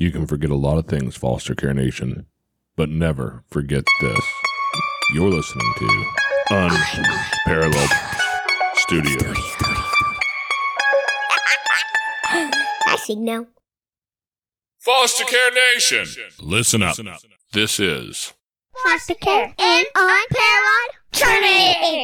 [0.00, 2.24] You can forget a lot of things, Foster Care Nation,
[2.74, 4.24] but never forget this.
[5.12, 6.04] You're listening to
[6.48, 7.90] Unparalleled
[8.76, 9.36] Studios.
[12.32, 13.48] I signal.
[14.78, 16.06] Foster Care Nation,
[16.40, 16.96] listen up.
[17.52, 18.32] This is
[18.82, 22.00] Foster care and unparalleled journey.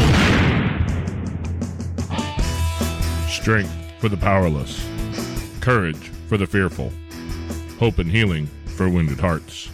[3.30, 4.86] strength for the powerless,
[5.62, 6.92] courage for the fearful,
[7.78, 8.46] hope and healing
[8.76, 9.70] for wounded hearts.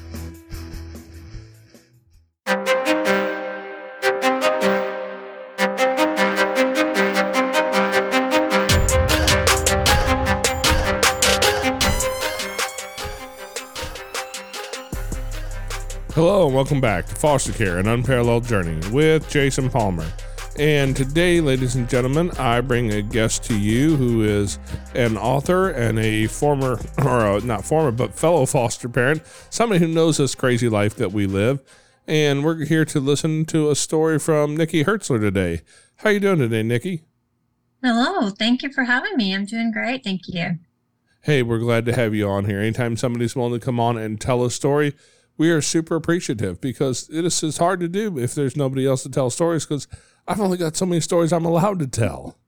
[16.14, 20.06] Hello and welcome back to Foster Care, an unparalleled journey with Jason Palmer.
[20.58, 24.58] And today, ladies and gentlemen, I bring a guest to you who is
[24.94, 29.88] an author and a former, or uh not former, but fellow foster parent, somebody who
[29.88, 31.60] knows this crazy life that we live.
[32.06, 35.62] And we're here to listen to a story from Nikki Hertzler today.
[35.96, 37.04] How you doing today, Nikki?
[37.82, 38.28] Hello.
[38.28, 39.34] Thank you for having me.
[39.34, 40.04] I'm doing great.
[40.04, 40.58] Thank you.
[41.22, 42.60] Hey, we're glad to have you on here.
[42.60, 44.94] Anytime somebody's willing to come on and tell a story,
[45.38, 49.08] we are super appreciative because it is hard to do if there's nobody else to
[49.08, 49.88] tell stories because
[50.26, 52.38] I've only got so many stories I'm allowed to tell.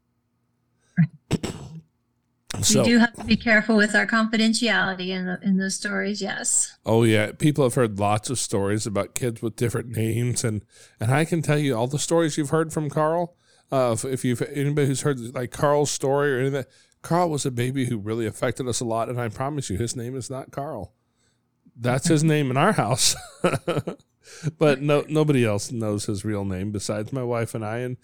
[2.74, 6.22] we do have to be careful with our confidentiality in, the, in those stories.
[6.22, 6.76] Yes.
[6.86, 10.64] Oh yeah, people have heard lots of stories about kids with different names, and
[11.00, 13.36] and I can tell you all the stories you've heard from Carl.
[13.72, 16.64] Uh, if, if you've anybody who's heard like Carl's story or anything,
[17.02, 19.96] Carl was a baby who really affected us a lot, and I promise you, his
[19.96, 20.92] name is not Carl.
[21.76, 23.16] That's his name in our house,
[24.58, 27.96] but no nobody else knows his real name besides my wife and I, and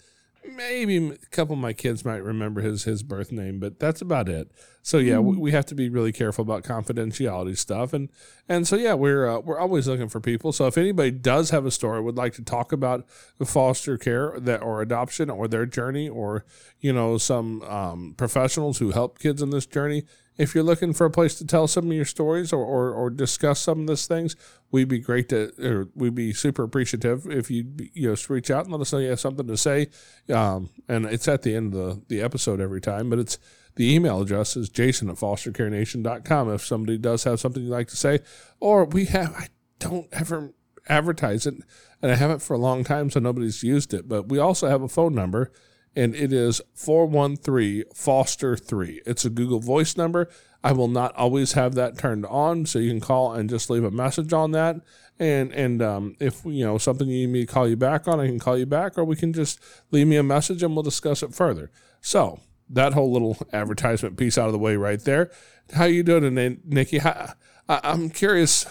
[0.43, 4.27] maybe a couple of my kids might remember his his birth name, but that's about
[4.27, 4.51] it.
[4.83, 8.09] So yeah, we, we have to be really careful about confidentiality stuff, and
[8.49, 10.51] and so yeah, we're uh, we're always looking for people.
[10.51, 13.07] So if anybody does have a story, would like to talk about
[13.45, 16.45] foster care that or adoption or their journey, or
[16.79, 20.03] you know some um, professionals who help kids in this journey.
[20.37, 23.09] If you're looking for a place to tell some of your stories or, or, or
[23.09, 24.35] discuss some of these things,
[24.71, 28.63] we'd be great to, or we'd be super appreciative if you you know reach out
[28.63, 29.87] and let us know you have something to say.
[30.33, 33.37] Um, and it's at the end of the, the episode every time, but it's
[33.75, 37.97] the email address is jason at fostercarenation.com if somebody does have something you'd like to
[37.97, 38.19] say.
[38.59, 39.47] Or we have, I
[39.79, 40.53] don't ever
[40.87, 41.55] advertise it,
[42.01, 44.81] and I haven't for a long time, so nobody's used it, but we also have
[44.81, 45.51] a phone number.
[45.95, 49.01] And it is 413 Foster 3.
[49.05, 50.29] It's a Google Voice number.
[50.63, 53.83] I will not always have that turned on, so you can call and just leave
[53.83, 54.77] a message on that.
[55.19, 58.19] And and um, if you know something you need me to call you back on,
[58.19, 59.59] I can call you back, or we can just
[59.91, 61.71] leave me a message and we'll discuss it further.
[61.99, 65.31] So that whole little advertisement piece out of the way right there.
[65.73, 67.01] How you doing Nikki?
[67.01, 67.33] I,
[67.67, 68.65] I'm curious.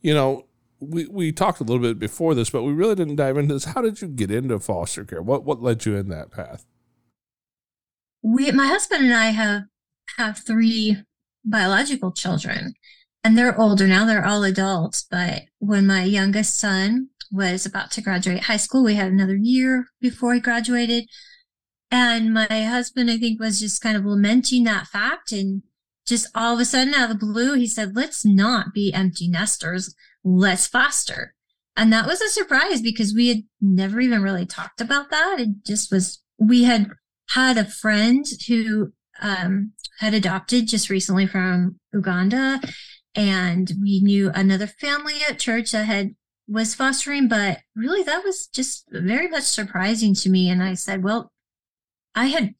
[0.00, 0.46] You know,
[0.88, 3.64] we we talked a little bit before this, but we really didn't dive into this.
[3.64, 5.22] How did you get into foster care?
[5.22, 6.66] What what led you in that path?
[8.22, 9.62] We, my husband and I have
[10.16, 10.96] have three
[11.44, 12.74] biological children,
[13.22, 14.04] and they're older now.
[14.04, 15.06] They're all adults.
[15.10, 19.86] But when my youngest son was about to graduate high school, we had another year
[20.00, 21.06] before he graduated.
[21.90, 25.32] And my husband, I think, was just kind of lamenting that fact.
[25.32, 25.62] And
[26.06, 29.28] just all of a sudden, out of the blue, he said, let's not be empty
[29.28, 29.94] nesters.
[30.24, 31.34] Let's foster.
[31.76, 35.40] And that was a surprise because we had never even really talked about that.
[35.40, 36.88] It just was, we had
[37.30, 42.60] had a friend who um, had adopted just recently from Uganda.
[43.14, 46.14] And we knew another family at church that had
[46.46, 50.50] was fostering, but really that was just very much surprising to me.
[50.50, 51.32] And I said, well,
[52.14, 52.54] I had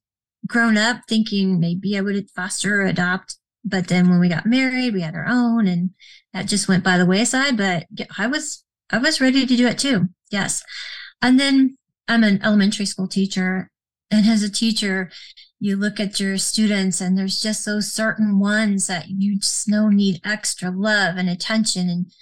[0.47, 4.95] grown up thinking maybe I would foster or adopt, but then when we got married,
[4.95, 5.91] we had our own, and
[6.33, 7.57] that just went by the wayside.
[7.57, 7.87] But
[8.19, 10.09] I was I was ready to do it too.
[10.31, 10.63] Yes,
[11.23, 11.77] and then
[12.09, 13.71] I'm an elementary school teacher,
[14.11, 15.11] and as a teacher,
[15.61, 19.89] you look at your students, and there's just those certain ones that you just know
[19.89, 22.13] need extra love and attention, and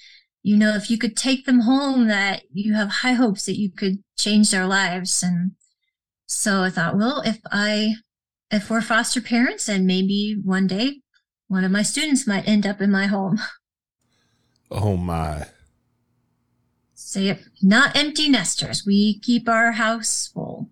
[0.42, 3.70] you know if you could take them home, that you have high hopes that you
[3.70, 5.52] could change their lives and
[6.32, 7.96] so I thought, well, if I,
[8.50, 11.01] if we're foster parents, and maybe one day
[11.52, 13.38] one of my students might end up in my home.
[14.74, 15.48] Oh my.
[16.94, 18.84] So yep, not empty nesters.
[18.86, 20.70] We keep our house full.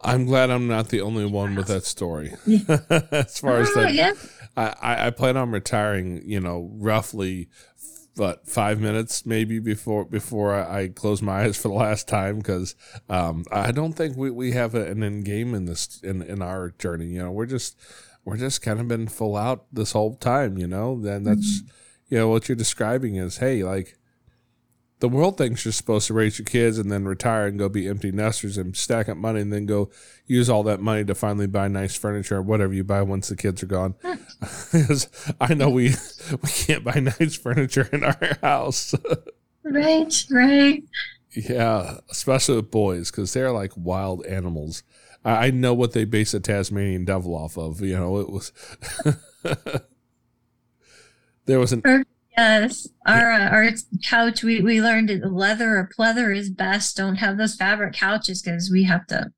[0.00, 2.34] I'm glad I'm not the only one with that story.
[2.46, 2.80] Yeah.
[3.12, 4.14] as far as that, yeah.
[4.56, 6.20] I, I plan on retiring.
[6.24, 7.48] You know, roughly,
[8.16, 12.38] what five minutes maybe before before I, I close my eyes for the last time
[12.38, 12.74] because
[13.08, 16.42] um, I don't think we, we have a, an end game in this in in
[16.42, 17.06] our journey.
[17.06, 17.76] You know, we're just
[18.26, 21.00] we're just kind of been full out this whole time, you know.
[21.00, 22.14] Then that's Mm-hmm.
[22.14, 23.96] you know what you're describing is hey, like
[24.98, 27.86] the world thinks you're supposed to raise your kids and then retire and go be
[27.86, 29.90] empty nesters and stack up money and then go
[30.26, 33.36] use all that money to finally buy nice furniture or whatever you buy once the
[33.36, 33.94] kids are gone.
[34.72, 35.08] Because
[35.40, 35.94] I know we
[36.42, 38.94] we can't buy nice furniture in our house.
[39.62, 40.82] Right, right.
[41.32, 44.82] yeah, especially with boys because they're like wild animals.
[45.26, 47.80] I, I know what they base a Tasmanian devil off of.
[47.80, 48.52] You know, it was
[51.44, 51.82] there was an
[52.36, 53.70] Yes, our uh, our
[54.04, 54.44] couch.
[54.44, 56.96] We we learned that leather or pleather is best.
[56.96, 59.32] Don't have those fabric couches because we have to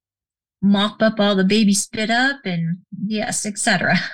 [0.60, 3.96] mop up all the baby spit up and yes, etc.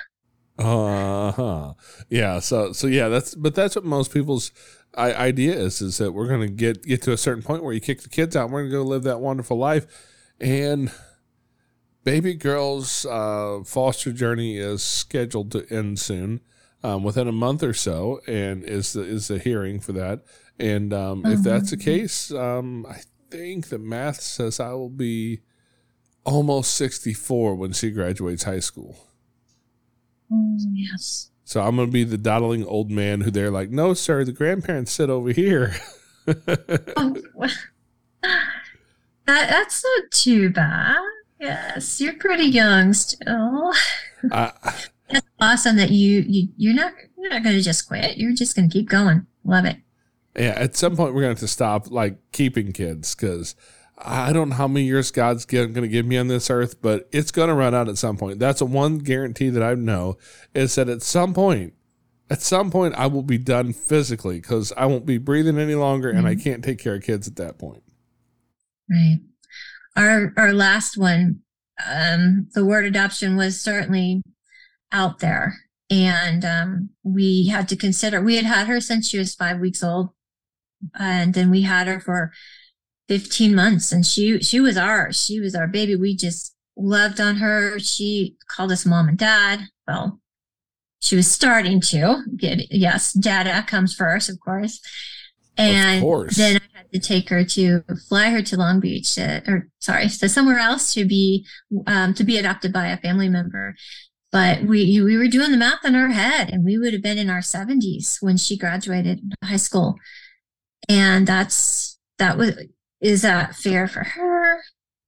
[0.57, 1.73] Uh huh.
[2.07, 2.39] Yeah.
[2.39, 3.09] So so yeah.
[3.09, 4.53] That's but that's what most people's
[4.97, 8.03] idea is is that we're gonna get get to a certain point where you kick
[8.03, 8.45] the kids out.
[8.45, 9.85] And we're gonna go live that wonderful life,
[10.39, 10.93] and
[12.05, 16.39] baby girl's uh, foster journey is scheduled to end soon,
[16.83, 20.21] um, within a month or so, and is the is the hearing for that.
[20.57, 25.41] And um, if that's the case, um, I think the math says I will be
[26.23, 28.95] almost sixty four when she graduates high school.
[30.31, 31.31] Mm, yes.
[31.43, 34.91] So I'm gonna be the dawdling old man who they're like, no, sir, the grandparents
[34.91, 35.75] sit over here.
[36.27, 37.15] Oh,
[38.21, 40.97] that that's not too bad.
[41.45, 43.71] Yes, you're pretty young still.
[44.31, 44.51] I,
[45.09, 48.17] That's awesome that you you you're not you're not going to just quit.
[48.17, 49.27] You're just going to keep going.
[49.43, 49.77] Love it.
[50.35, 53.55] yeah, at some point we're gonna have to stop like keeping kids because
[53.97, 57.07] I don't know how many years God's going to give me on this earth, but
[57.13, 58.39] it's going to run out at some point.
[58.39, 60.17] That's one guarantee that I know
[60.53, 61.73] is that at some point,
[62.29, 66.09] at some point, I will be done physically because I won't be breathing any longer
[66.09, 66.43] and I mm-hmm.
[66.43, 67.83] can't take care of kids at that point.
[68.89, 69.21] Right.
[69.95, 71.39] Our our last one,
[71.87, 74.21] um, the word adoption was certainly
[74.91, 75.55] out there,
[75.89, 78.21] and um, we had to consider.
[78.21, 80.09] We had had her since she was five weeks old,
[80.99, 82.31] and then we had her for
[83.07, 85.23] fifteen months, and she she was ours.
[85.23, 85.95] She was our baby.
[85.95, 87.79] We just loved on her.
[87.79, 89.61] She called us mom and dad.
[89.87, 90.19] Well,
[90.99, 94.81] she was starting to get yes, dada comes first, of course.
[95.57, 96.35] And course.
[96.35, 96.59] then
[96.95, 101.05] to take her to fly her to Long Beach, or sorry, to somewhere else to
[101.05, 101.45] be
[101.87, 103.75] um, to be adopted by a family member.
[104.31, 107.17] But we we were doing the math in our head, and we would have been
[107.17, 109.95] in our seventies when she graduated high school,
[110.87, 112.57] and that's that was
[113.01, 114.63] is that fair for her?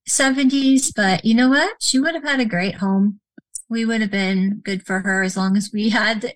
[0.05, 1.81] Seventies, but you know what?
[1.81, 3.21] She would have had a great home.
[3.69, 6.33] We would have been good for her as long as we had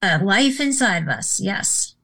[0.00, 1.40] a life inside of us.
[1.40, 1.95] Yes.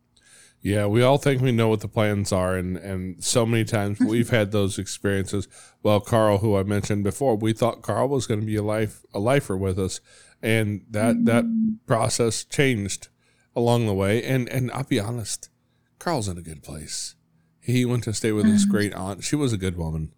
[0.62, 3.99] Yeah, we all think we know what the plans are, and and so many times
[4.06, 5.49] we've had those experiences.
[5.82, 9.05] Well, Carl, who I mentioned before, we thought Carl was going to be a life
[9.12, 10.00] a lifer with us,
[10.41, 11.44] and that that
[11.87, 13.09] process changed
[13.56, 14.23] along the way.
[14.23, 15.50] And and I'll be honest,
[15.99, 17.17] Carl's in a good place.
[17.61, 19.23] He went to stay with his great aunt.
[19.23, 20.12] She was a good woman.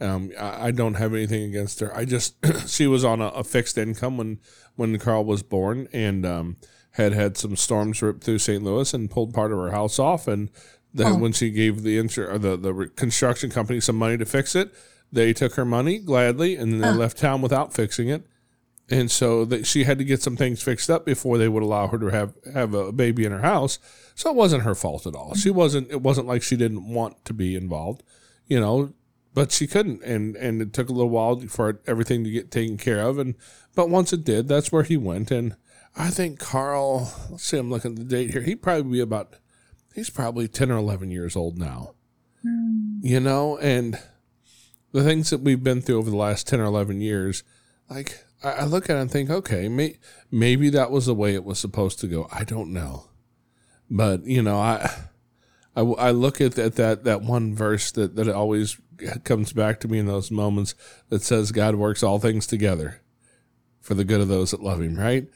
[0.00, 1.96] Um, I, I don't have anything against her.
[1.96, 2.34] I just
[2.68, 4.40] she was on a, a fixed income when
[4.74, 6.56] when Carl was born, and um,
[6.94, 8.62] had had some storms rip through St.
[8.62, 10.26] Louis and pulled part of her house off.
[10.28, 10.50] And
[10.92, 11.18] then Oh.
[11.18, 14.72] when she gave the insur- or the the construction company some money to fix it,
[15.12, 16.92] they took her money gladly, and then they Oh.
[16.92, 18.24] left town without fixing it.
[18.90, 21.86] And so that she had to get some things fixed up before they would allow
[21.88, 23.78] her to have have a baby in her house.
[24.14, 25.34] So it wasn't her fault at all.
[25.34, 25.90] She wasn't.
[25.90, 28.02] It wasn't like she didn't want to be involved,
[28.46, 28.92] you know.
[29.32, 32.76] But she couldn't, and and it took a little while for everything to get taken
[32.76, 33.18] care of.
[33.18, 33.34] And
[33.74, 35.30] but once it did, that's where he went.
[35.32, 35.56] And
[35.96, 37.12] I think Carl.
[37.30, 38.42] Let's see, I'm looking at the date here.
[38.42, 39.34] He'd probably be about.
[39.94, 41.94] He's probably ten or eleven years old now.
[42.42, 42.98] Hmm.
[43.02, 43.98] You know, and
[44.94, 47.42] the things that we've been through over the last 10 or 11 years,
[47.90, 49.98] like I, look at it and think, okay, may,
[50.30, 52.28] maybe that was the way it was supposed to go.
[52.30, 53.08] I don't know.
[53.90, 54.88] But, you know, I,
[55.74, 58.80] I, I look at, at that, that one verse that, that always
[59.24, 60.76] comes back to me in those moments
[61.08, 63.00] that says God works all things together
[63.80, 65.26] for the good of those that love him, right?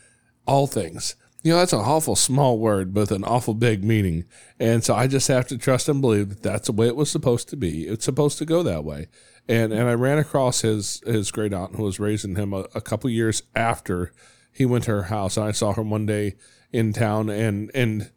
[0.49, 1.15] All things.
[1.43, 4.25] You know, that's an awful small word, but an awful big meaning.
[4.59, 7.11] And so I just have to trust and believe that that's the way it was
[7.11, 7.87] supposed to be.
[7.87, 9.07] It's supposed to go that way.
[9.49, 12.81] And and I ran across his his great aunt who was raising him a, a
[12.81, 14.13] couple years after
[14.53, 15.37] he went to her house.
[15.37, 16.35] And I saw her one day
[16.73, 18.11] in town, and and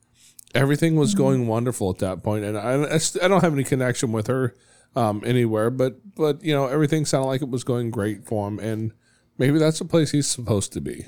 [0.56, 2.44] everything was going wonderful at that point.
[2.44, 4.56] And I I, st- I don't have any connection with her
[4.96, 8.60] um, anywhere, but but you know everything sounded like it was going great for him,
[8.60, 8.94] and
[9.38, 11.06] maybe that's the place he's supposed to be.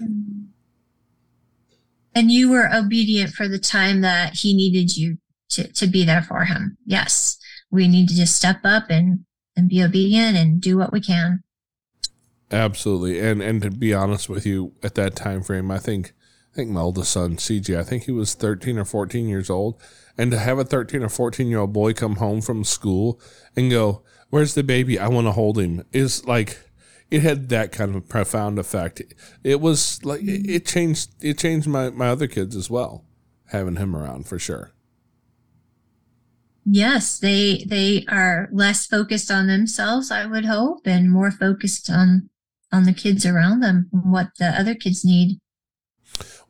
[2.15, 5.17] And you were obedient for the time that he needed you
[5.49, 6.77] to, to be there for him.
[6.85, 7.37] Yes.
[7.71, 11.43] We need to just step up and, and be obedient and do what we can.
[12.53, 16.13] Absolutely, and and to be honest with you, at that time frame, I think
[16.51, 19.81] I think my oldest son CJ, I think he was thirteen or fourteen years old,
[20.19, 23.19] and to have a thirteen or fourteen year old boy come home from school
[23.55, 24.99] and go, "Where's the baby?
[24.99, 26.59] I want to hold him," is like
[27.13, 28.99] it had that kind of profound effect.
[29.43, 33.05] It was like it changed it changed my my other kids as well,
[33.49, 34.71] having him around for sure.
[36.65, 42.31] Yes, they they are less focused on themselves, I would hope, and more focused on
[42.71, 45.37] on the kids around them, what the other kids need.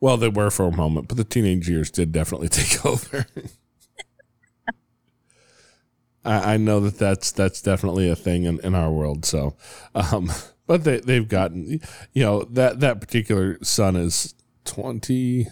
[0.00, 3.26] Well, they were for a moment, but the teenage years did definitely take over.
[6.24, 9.26] I, I, know that that's that's definitely a thing in, in our world.
[9.26, 9.56] So,
[9.94, 10.32] um,
[10.66, 11.80] but they they've gotten,
[12.12, 15.48] you know, that that particular son is twenty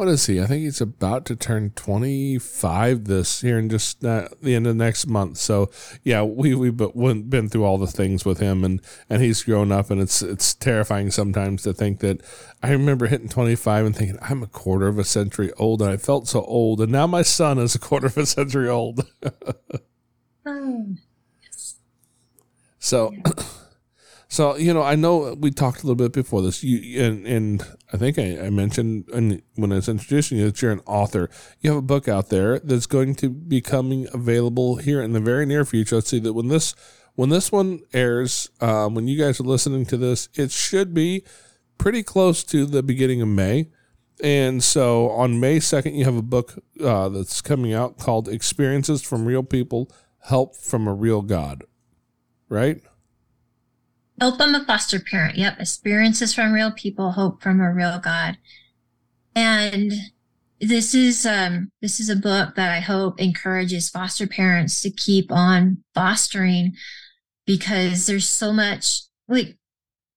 [0.00, 0.40] what is he?
[0.40, 4.74] I think he's about to turn 25 this year and just uh, the end of
[4.74, 5.36] next month.
[5.36, 5.70] So
[6.02, 9.90] yeah, we we've been through all the things with him and and he's grown up
[9.90, 12.22] and it's it's terrifying sometimes to think that
[12.62, 15.98] I remember hitting 25 and thinking I'm a quarter of a century old and I
[15.98, 19.06] felt so old and now my son is a quarter of a century old.
[20.46, 20.86] oh.
[22.82, 23.12] So
[24.30, 26.62] So you know, I know we talked a little bit before this.
[26.62, 29.06] You and and I think I, I mentioned
[29.56, 31.28] when I was introducing you that you're an author.
[31.60, 35.20] You have a book out there that's going to be coming available here in the
[35.20, 35.96] very near future.
[35.96, 36.76] Let's see that when this
[37.16, 41.24] when this one airs, um, when you guys are listening to this, it should be
[41.76, 43.68] pretty close to the beginning of May.
[44.22, 49.02] And so on May 2nd, you have a book uh, that's coming out called Experiences
[49.02, 49.90] from Real People
[50.24, 51.64] Help from a Real God,
[52.48, 52.80] right?
[54.20, 55.36] Help I'm a foster parent.
[55.36, 55.60] Yep.
[55.60, 58.36] Experiences from real people, hope from a real God.
[59.34, 59.92] And
[60.60, 65.32] this is um this is a book that I hope encourages foster parents to keep
[65.32, 66.74] on fostering
[67.46, 69.56] because there's so much like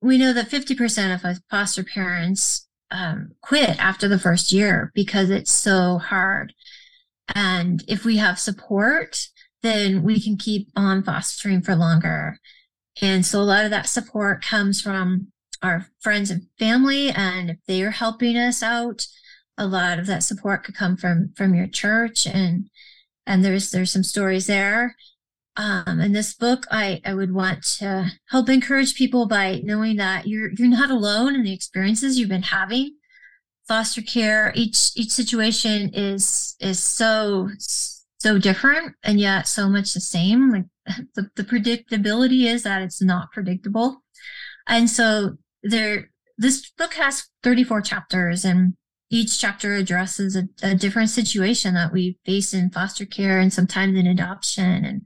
[0.01, 5.51] we know that 50% of foster parents um, quit after the first year because it's
[5.51, 6.53] so hard.
[7.33, 9.29] And if we have support,
[9.62, 12.38] then we can keep on fostering for longer.
[13.01, 15.31] And so a lot of that support comes from
[15.62, 17.09] our friends and family.
[17.09, 19.07] And if they are helping us out,
[19.57, 22.69] a lot of that support could come from from your church and
[23.25, 24.95] and there's there's some stories there.
[25.55, 30.27] Um, in this book, I, I would want to help encourage people by knowing that
[30.27, 32.97] you're you're not alone in the experiences you've been having.
[33.67, 37.50] Foster care, each each situation is is so
[38.23, 40.49] so different and yet so much the same.
[40.49, 40.65] Like
[41.15, 44.01] the, the predictability is that it's not predictable.
[44.67, 48.75] And so there, this book has 34 chapters and
[49.11, 53.99] each chapter addresses a, a different situation that we face in foster care and sometimes
[53.99, 54.85] in adoption.
[54.85, 55.01] And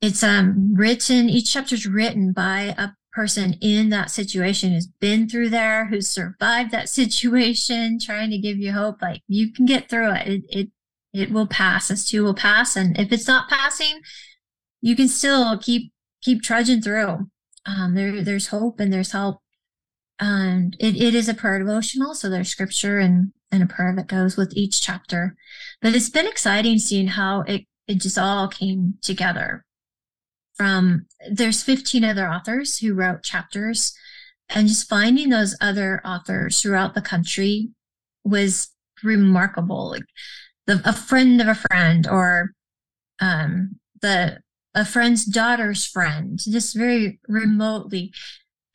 [0.00, 5.28] it's um, written, each chapter is written by a person in that situation who's been
[5.28, 9.02] through there, who's survived that situation, trying to give you hope.
[9.02, 10.28] Like you can get through it.
[10.28, 10.68] It, it,
[11.12, 11.88] it will pass.
[11.88, 12.76] This too will pass.
[12.76, 14.00] And if it's not passing,
[14.80, 17.28] you can still keep keep trudging through.
[17.66, 19.40] Um, there there's hope and there's help.
[20.18, 24.06] And it, it is a prayer devotional, so there's scripture and and a prayer that
[24.06, 25.34] goes with each chapter.
[25.82, 29.64] But it's been exciting seeing how it it just all came together.
[30.54, 33.94] From there's 15 other authors who wrote chapters,
[34.48, 37.70] and just finding those other authors throughout the country
[38.24, 38.70] was
[39.02, 39.90] remarkable.
[39.90, 40.04] Like
[40.66, 42.52] the, a friend of a friend, or
[43.20, 44.40] um, the
[44.74, 48.12] a friend's daughter's friend, just very remotely.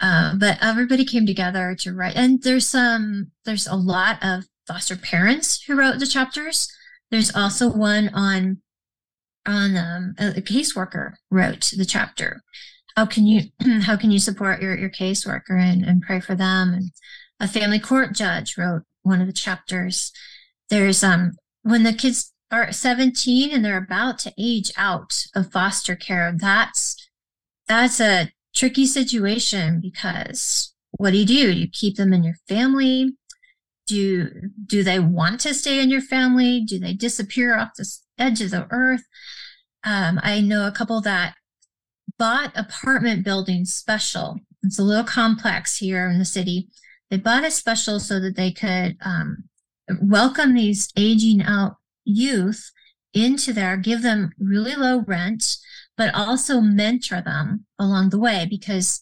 [0.01, 4.97] Uh, but everybody came together to write, and there's some there's a lot of foster
[4.97, 6.67] parents who wrote the chapters.
[7.11, 8.61] There's also one on
[9.45, 12.41] on um, a, a caseworker wrote the chapter.
[12.95, 13.43] How can you
[13.81, 16.73] how can you support your your caseworker and, and pray for them?
[16.73, 16.91] And
[17.39, 20.11] a family court judge wrote one of the chapters.
[20.69, 21.33] There's um
[21.65, 26.95] when the kids are 17 and they're about to age out of foster care, that's
[27.67, 31.51] that's a tricky situation because what do you do?
[31.51, 33.13] Do you keep them in your family?
[33.87, 34.29] Do
[34.63, 36.61] do they want to stay in your family?
[36.61, 39.03] Do they disappear off the edge of the earth?
[39.83, 41.33] Um, I know a couple that
[42.19, 44.37] bought apartment buildings special.
[44.61, 46.69] It's a little complex here in the city.
[47.09, 49.45] They bought it special so that they could um,
[50.01, 52.71] welcome these aging out youth
[53.13, 55.57] into there, give them really low rent,
[55.97, 59.01] but also mentor them along the way because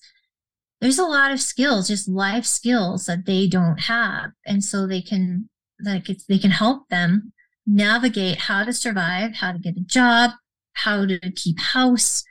[0.82, 4.32] there's a lot of skills, just life skills that they don't have.
[4.46, 5.50] And so they can,
[5.84, 7.34] like, they can help them
[7.66, 10.32] navigate how to survive, how to get a job,
[10.74, 12.24] how to keep house,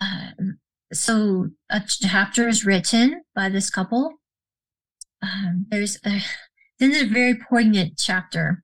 [0.00, 0.30] uh,
[0.92, 4.14] so a chapter is written by this couple.
[5.22, 6.20] Um, there's a,
[6.78, 8.62] then is a very poignant chapter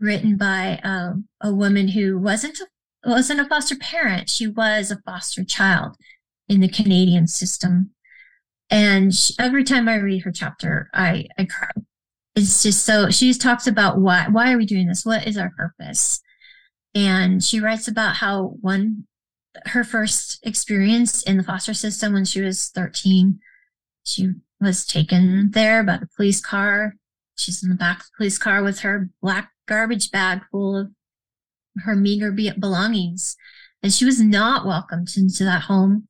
[0.00, 4.28] written by uh, a woman who wasn't a, wasn't a foster parent.
[4.28, 5.96] She was a foster child
[6.48, 7.90] in the Canadian system.
[8.70, 11.70] And she, every time I read her chapter, I, I cry.
[12.34, 15.04] It's just so she talks about why why are we doing this?
[15.04, 16.22] What is our purpose?
[16.94, 19.06] And she writes about how one
[19.66, 23.38] her first experience in the foster system when she was 13,
[24.04, 24.30] she
[24.60, 26.94] was taken there by the police car.
[27.36, 30.90] She's in the back of the police car with her black garbage bag full of
[31.84, 33.36] her meager belongings.
[33.82, 36.08] And she was not welcomed into that home.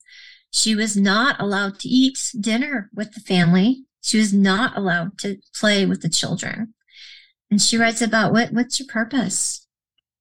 [0.50, 3.85] She was not allowed to eat dinner with the family.
[4.02, 6.75] She was not allowed to play with the children.
[7.50, 9.67] And she writes about what what's your purpose?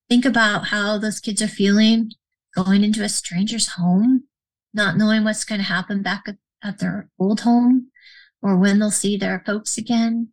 [0.08, 2.12] Think about how those kids are feeling
[2.54, 4.24] going into a stranger's home,
[4.72, 7.90] not knowing what's going to happen back at, at their old home
[8.42, 10.28] or when they'll see their folks again.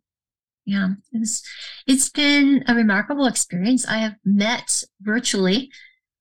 [0.66, 1.42] Yeah, it's
[1.86, 3.86] it's been a remarkable experience.
[3.86, 5.70] I have met virtually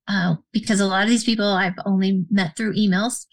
[0.07, 3.25] uh, because a lot of these people I've only met through emails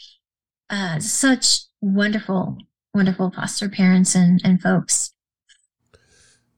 [0.68, 2.58] uh, such wonderful,
[2.94, 5.12] wonderful foster parents and, and folks.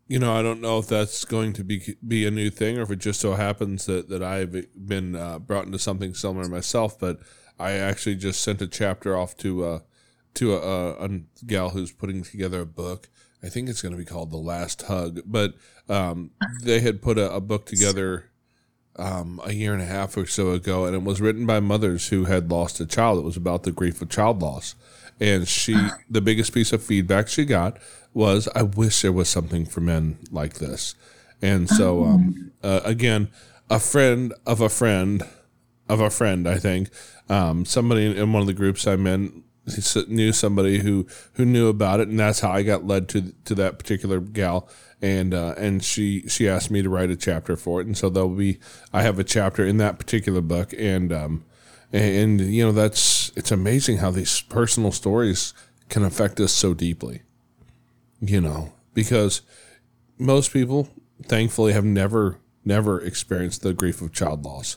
[0.06, 2.82] You know, I don't know if that's going to be be a new thing or
[2.82, 6.98] if it just so happens that, that I've been uh, brought into something similar myself.
[6.98, 7.18] But
[7.58, 9.78] I actually just sent a chapter off to uh,
[10.34, 11.08] to a, a, a
[11.46, 13.10] gal who's putting together a book.
[13.42, 15.20] I think it's going to be called The Last Hug.
[15.24, 15.54] But
[15.88, 16.30] um,
[16.62, 18.30] they had put a, a book together
[18.96, 22.08] um, a year and a half or so ago, and it was written by mothers
[22.08, 23.18] who had lost a child.
[23.18, 24.74] It was about the grief of child loss.
[25.20, 25.76] And she,
[26.08, 27.78] the biggest piece of feedback she got
[28.14, 30.94] was, I wish there was something for men like this.
[31.42, 33.28] And so, um, uh, again,
[33.70, 35.22] a friend of a friend
[35.88, 36.90] of a friend, I think,
[37.28, 39.44] um, somebody in one of the groups I'm in
[40.08, 42.08] knew somebody who, who knew about it.
[42.08, 44.68] And that's how I got led to, to that particular gal
[45.00, 48.08] and uh, and she she asked me to write a chapter for it, and so
[48.08, 48.58] there'll be
[48.92, 51.44] I have a chapter in that particular book, and um,
[51.92, 55.54] and, and you know that's it's amazing how these personal stories
[55.88, 57.22] can affect us so deeply,
[58.20, 59.42] you know, because
[60.18, 60.88] most people
[61.22, 64.76] thankfully have never never experienced the grief of child loss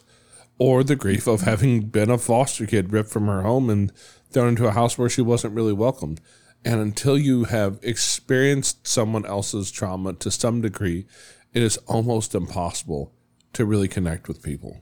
[0.60, 3.92] or the grief of having been a foster kid ripped from her home and
[4.32, 6.22] thrown into a house where she wasn't really welcomed
[6.64, 11.06] and until you have experienced someone else's trauma to some degree,
[11.54, 13.14] it is almost impossible
[13.54, 14.82] to really connect with people.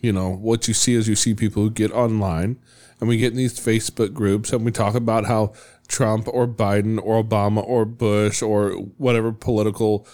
[0.00, 2.58] You know, what you see is you see people who get online
[3.00, 5.52] and we get in these Facebook groups and we talk about how
[5.88, 10.06] Trump or Biden or Obama or Bush or whatever political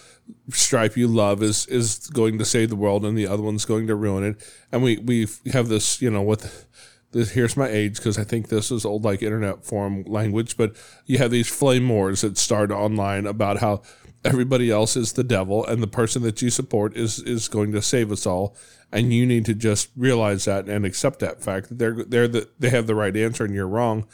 [0.49, 3.87] stripe you love is is going to save the world and the other one's going
[3.87, 4.61] to ruin it.
[4.71, 6.67] And we we have this, you know, with
[7.11, 10.75] this, here's my age because I think this is old like internet forum language, but
[11.05, 13.81] you have these flame wars that start online about how
[14.23, 17.81] everybody else is the devil and the person that you support is is going to
[17.81, 18.55] save us all,
[18.91, 22.49] and you need to just realize that and accept that fact that they're they're the,
[22.59, 24.07] they have the right answer and you're wrong,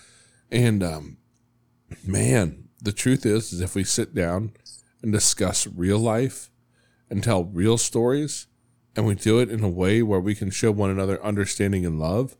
[0.51, 1.17] and um,
[2.03, 4.51] man, the truth is, is if we sit down
[5.03, 6.49] and discuss real life
[7.09, 8.47] and tell real stories,
[8.95, 11.99] and we do it in a way where we can show one another understanding and
[11.99, 12.35] love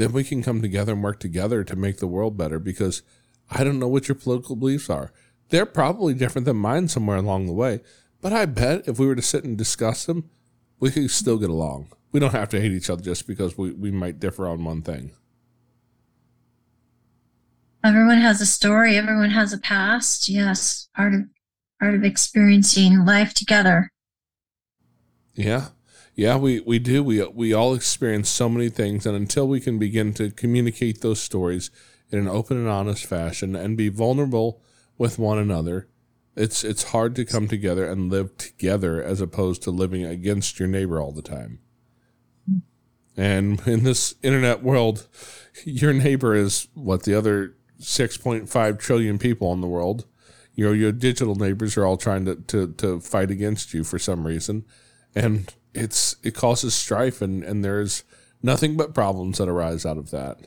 [0.00, 3.02] then we can come together and work together to make the world better because
[3.50, 5.12] I don't know what your political beliefs are.
[5.50, 7.80] They're probably different than mine somewhere along the way,
[8.22, 10.30] but I bet if we were to sit and discuss them,
[10.78, 11.92] we could still get along.
[12.12, 14.80] We don't have to hate each other just because we, we might differ on one
[14.80, 15.10] thing.
[17.84, 20.28] Everyone has a story, everyone has a past.
[20.28, 21.20] Yes, part of
[21.78, 23.90] part of experiencing life together.
[25.34, 25.68] Yeah.
[26.20, 27.02] Yeah, we, we do.
[27.02, 29.06] We, we all experience so many things.
[29.06, 31.70] And until we can begin to communicate those stories
[32.10, 34.60] in an open and honest fashion and be vulnerable
[34.98, 35.88] with one another,
[36.36, 40.68] it's, it's hard to come together and live together as opposed to living against your
[40.68, 41.60] neighbor all the time.
[43.16, 45.08] And in this internet world,
[45.64, 50.04] your neighbor is what the other 6.5 trillion people in the world.
[50.54, 53.98] You know, your digital neighbors are all trying to, to, to fight against you for
[53.98, 54.66] some reason.
[55.14, 58.04] And it's it causes strife and and there's
[58.42, 60.38] nothing but problems that arise out of that.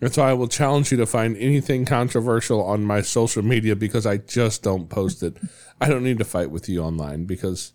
[0.00, 4.04] And so I will challenge you to find anything controversial on my social media because
[4.04, 5.36] I just don't post it.
[5.80, 7.72] I don't need to fight with you online because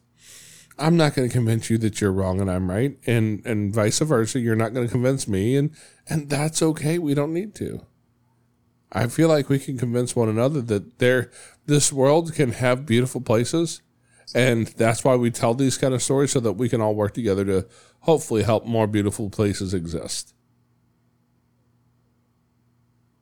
[0.78, 4.00] I'm not going to convince you that you're wrong and I'm right, and and vice
[4.00, 4.40] versa.
[4.40, 5.72] You're not going to convince me, and
[6.08, 7.00] and that's okay.
[7.00, 7.86] We don't need to.
[8.92, 11.30] I feel like we can convince one another that there,
[11.66, 13.82] this world can have beautiful places,
[14.36, 17.14] and that's why we tell these kind of stories so that we can all work
[17.14, 17.68] together to
[18.02, 20.34] hopefully help more beautiful places exist.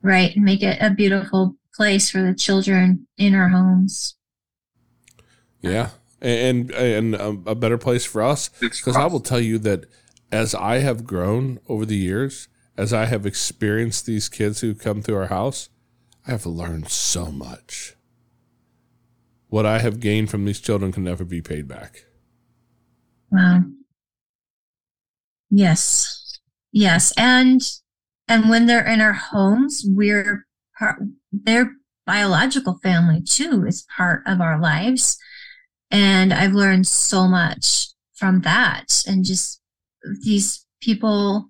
[0.05, 4.15] right, and make it a beautiful place for the children in our homes.
[5.61, 5.89] Yeah,
[6.21, 9.85] and and a better place for us because I will tell you that
[10.31, 15.01] as I have grown over the years, as I have experienced these kids who come
[15.01, 15.69] through our house,
[16.27, 17.95] I have learned so much.
[19.55, 22.03] What I have gained from these children can never be paid back.
[23.31, 23.61] Wow.
[25.49, 26.41] Yes.
[26.73, 27.13] Yes.
[27.15, 27.61] And
[28.27, 30.45] and when they're in our homes, we're
[30.77, 30.99] part
[31.31, 31.71] their
[32.05, 35.17] biological family too is part of our lives.
[35.89, 39.03] And I've learned so much from that.
[39.07, 39.61] And just
[40.25, 41.49] these people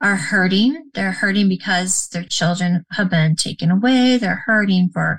[0.00, 0.90] are hurting.
[0.94, 4.18] They're hurting because their children have been taken away.
[4.18, 5.18] They're hurting for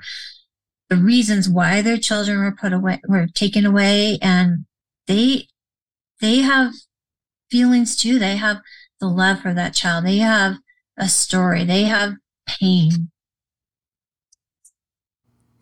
[0.92, 4.18] the reasons why their children were put away, were taken away.
[4.20, 4.66] And
[5.06, 5.46] they,
[6.20, 6.74] they have
[7.50, 8.18] feelings too.
[8.18, 8.58] They have
[9.00, 10.04] the love for that child.
[10.04, 10.56] They have
[10.98, 11.64] a story.
[11.64, 13.10] They have pain.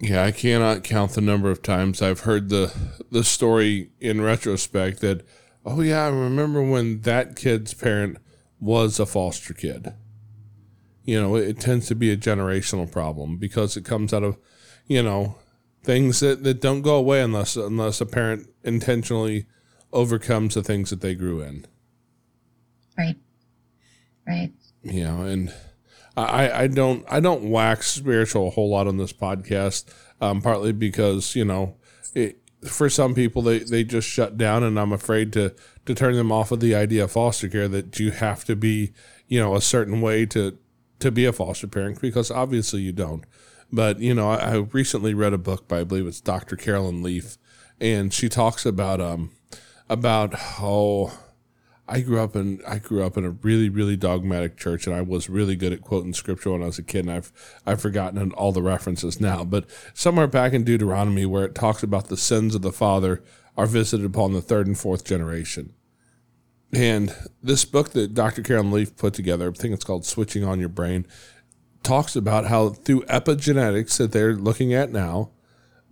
[0.00, 2.74] Yeah, I cannot count the number of times I've heard the
[3.10, 5.26] the story in retrospect that,
[5.64, 8.16] oh yeah, I remember when that kid's parent
[8.58, 9.92] was a foster kid.
[11.04, 14.38] You know, it, tends to be a generational problem because it comes out of,
[14.90, 15.37] you know,
[15.85, 19.46] things that, that don't go away unless unless a parent intentionally
[19.92, 21.64] overcomes the things that they grew in.
[22.98, 23.16] Right.
[24.26, 24.53] Right.
[24.83, 25.55] You know, and
[26.16, 29.85] I, I don't I don't wax spiritual a whole lot on this podcast,
[30.20, 31.76] um, partly because you know,
[32.12, 35.55] it, for some people they, they just shut down, and I'm afraid to
[35.87, 38.92] to turn them off of the idea of foster care that you have to be
[39.29, 40.59] you know a certain way to
[40.98, 43.24] to be a foster parent because obviously you don't.
[43.72, 46.56] But you know, I, I recently read a book by I believe it's Dr.
[46.56, 47.38] Carolyn Leaf,
[47.80, 49.33] and she talks about um
[49.88, 51.12] about how
[51.88, 55.02] I grew up in I grew up in a really really dogmatic church, and I
[55.02, 57.06] was really good at quoting scripture when I was a kid.
[57.06, 57.33] And I've
[57.66, 62.09] I've forgotten all the references now, but somewhere back in Deuteronomy where it talks about
[62.09, 63.22] the sins of the father
[63.56, 65.74] are visited upon the third and fourth generation.
[66.72, 68.42] And this book that Dr.
[68.42, 71.06] Caroline Leaf put together, I think it's called Switching on Your Brain,
[71.82, 75.30] talks about how through epigenetics that they're looking at now,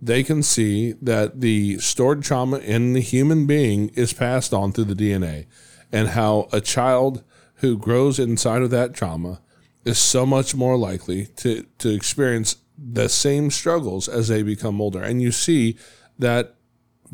[0.01, 4.85] they can see that the stored trauma in the human being is passed on through
[4.85, 5.45] the DNA
[5.91, 7.23] and how a child
[7.55, 9.41] who grows inside of that trauma
[9.83, 15.01] is so much more likely to, to experience the same struggles as they become older.
[15.01, 15.77] And you see
[16.17, 16.55] that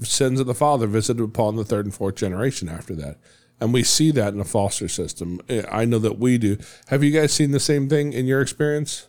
[0.04, 3.18] sins of the father visited upon the third and fourth generation after that.
[3.60, 5.40] And we see that in the foster system.
[5.72, 6.58] I know that we do.
[6.88, 9.08] Have you guys seen the same thing in your experience?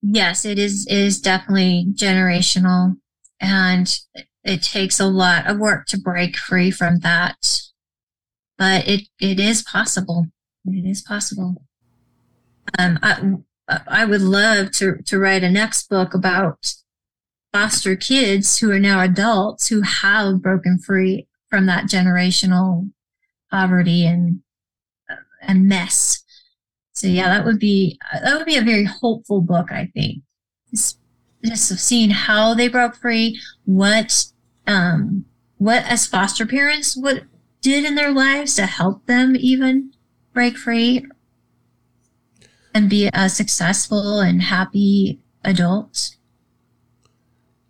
[0.00, 2.96] Yes, it is it is definitely generational
[3.40, 3.98] and
[4.44, 7.68] it takes a lot of work to break free from that
[8.58, 10.26] but it it is possible.
[10.66, 11.62] It is possible.
[12.78, 13.38] Um, I
[13.86, 16.74] I would love to to write a next book about
[17.52, 22.90] foster kids who are now adults who have broken free from that generational
[23.50, 24.40] poverty and
[25.42, 26.22] and mess.
[26.92, 29.70] So yeah, that would be that would be a very hopeful book.
[29.70, 30.22] I think
[30.70, 30.98] just,
[31.44, 34.24] seeing how they broke free, what
[34.66, 35.24] um,
[35.58, 37.22] what as foster parents what
[37.60, 39.92] did in their lives to help them even
[40.32, 41.04] break free
[42.74, 46.16] and be a successful and happy adult.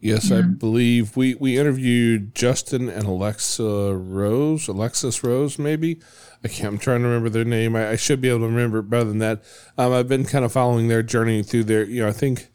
[0.00, 0.38] Yes, yeah.
[0.38, 6.00] I believe we, we interviewed Justin and Alexa Rose, Alexis Rose, maybe.
[6.44, 7.74] I can't, I'm trying to remember their name.
[7.74, 9.42] I, I should be able to remember it better than that.
[9.76, 12.48] Um, I've been kind of following their journey through their, you know, I think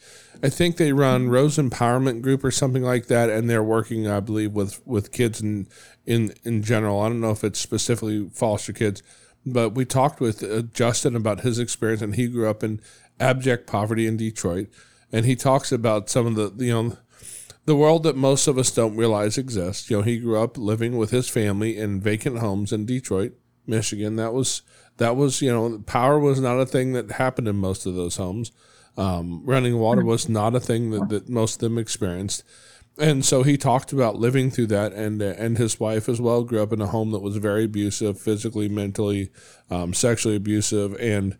[0.43, 4.19] I think they run Rose Empowerment Group or something like that, and they're working, I
[4.19, 5.67] believe, with with kids in
[6.05, 6.99] in in general.
[6.99, 9.01] I don't know if it's specifically foster kids,
[9.45, 12.81] but we talked with uh, Justin about his experience, and he grew up in
[13.21, 14.67] abject poverty in Detroit,
[15.13, 16.97] and he talks about some of the you know
[17.65, 19.89] the world that most of us don't realize exists.
[19.89, 23.33] You know, he grew up living with his family in vacant homes in Detroit,
[23.65, 24.17] Michigan.
[24.17, 24.61] That was
[24.97, 28.17] that was you know power was not a thing that happened in most of those
[28.17, 28.51] homes.
[28.95, 30.07] Um, running water hmm.
[30.07, 32.43] was not a thing that, that most of them experienced.
[32.99, 36.61] And so he talked about living through that, and and his wife as well grew
[36.61, 39.31] up in a home that was very abusive, physically, mentally,
[39.71, 41.37] um, sexually abusive, and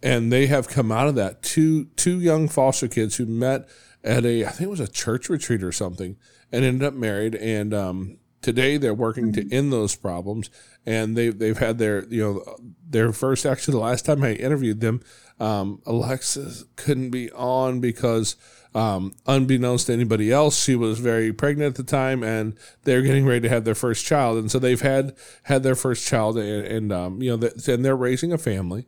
[0.00, 1.42] and they have come out of that.
[1.42, 3.68] Two two young foster kids who met
[4.04, 6.16] at a I think it was a church retreat or something,
[6.50, 7.34] and ended up married.
[7.34, 10.50] And um, today they're working to end those problems,
[10.84, 12.56] and they they've had their you know
[12.88, 15.00] their first actually the last time I interviewed them,
[15.40, 18.36] um, Alexis couldn't be on because,
[18.74, 23.26] um, unbeknownst to anybody else, she was very pregnant at the time, and they're getting
[23.26, 26.66] ready to have their first child, and so they've had had their first child, and,
[26.66, 28.86] and um, you know, and they're raising a family,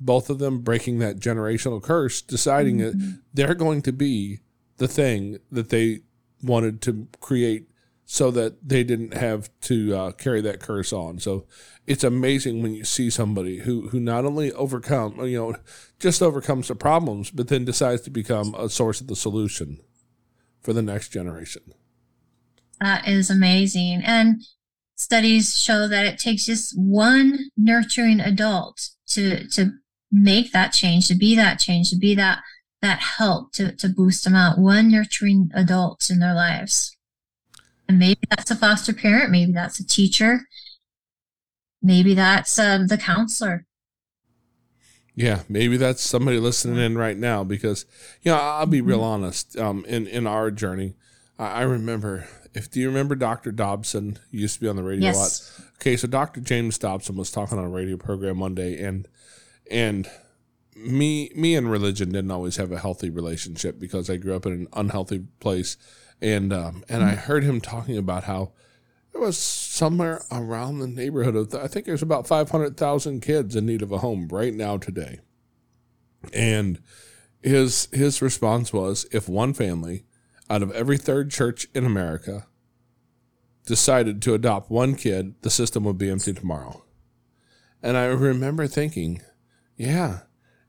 [0.00, 4.40] both of them breaking that generational curse, deciding that they're going to be
[4.76, 6.00] the thing that they
[6.42, 7.68] wanted to create
[8.06, 11.18] so that they didn't have to uh, carry that curse on.
[11.18, 11.46] So
[11.86, 15.56] it's amazing when you see somebody who, who not only overcome, you know,
[15.98, 19.78] just overcomes the problems, but then decides to become a source of the solution
[20.60, 21.62] for the next generation.
[22.80, 24.02] That is amazing.
[24.04, 24.42] And
[24.96, 29.72] studies show that it takes just one nurturing adult to to
[30.10, 32.40] make that change, to be that change, to be that
[32.84, 34.58] that help to, to boost them out.
[34.58, 36.96] One nurturing adults in their lives.
[37.88, 40.40] And maybe that's a foster parent, maybe that's a teacher,
[41.82, 43.66] maybe that's um, the counselor.
[45.16, 47.86] Yeah, maybe that's somebody listening in right now because
[48.22, 49.56] you know I'll be real honest.
[49.56, 50.96] Um, in in our journey,
[51.38, 52.26] I, I remember.
[52.52, 53.52] If do you remember Dr.
[53.52, 54.18] Dobson?
[54.32, 55.16] He used to be on the radio Yes.
[55.58, 55.70] a lot.
[55.76, 56.40] Okay, so Dr.
[56.40, 59.06] James Dobson was talking on a radio program one day, and
[59.70, 60.08] and
[60.74, 64.52] me me and religion didn't always have a healthy relationship because I grew up in
[64.52, 65.76] an unhealthy place,
[66.20, 68.52] and um, and I heard him talking about how
[69.12, 73.54] there was somewhere around the neighborhood of I think there's about five hundred thousand kids
[73.56, 75.20] in need of a home right now today,
[76.32, 76.80] and
[77.42, 80.04] his his response was if one family
[80.50, 82.46] out of every third church in America
[83.66, 86.84] decided to adopt one kid, the system would be empty tomorrow.
[87.82, 89.22] And I remember thinking,
[89.76, 90.20] yeah,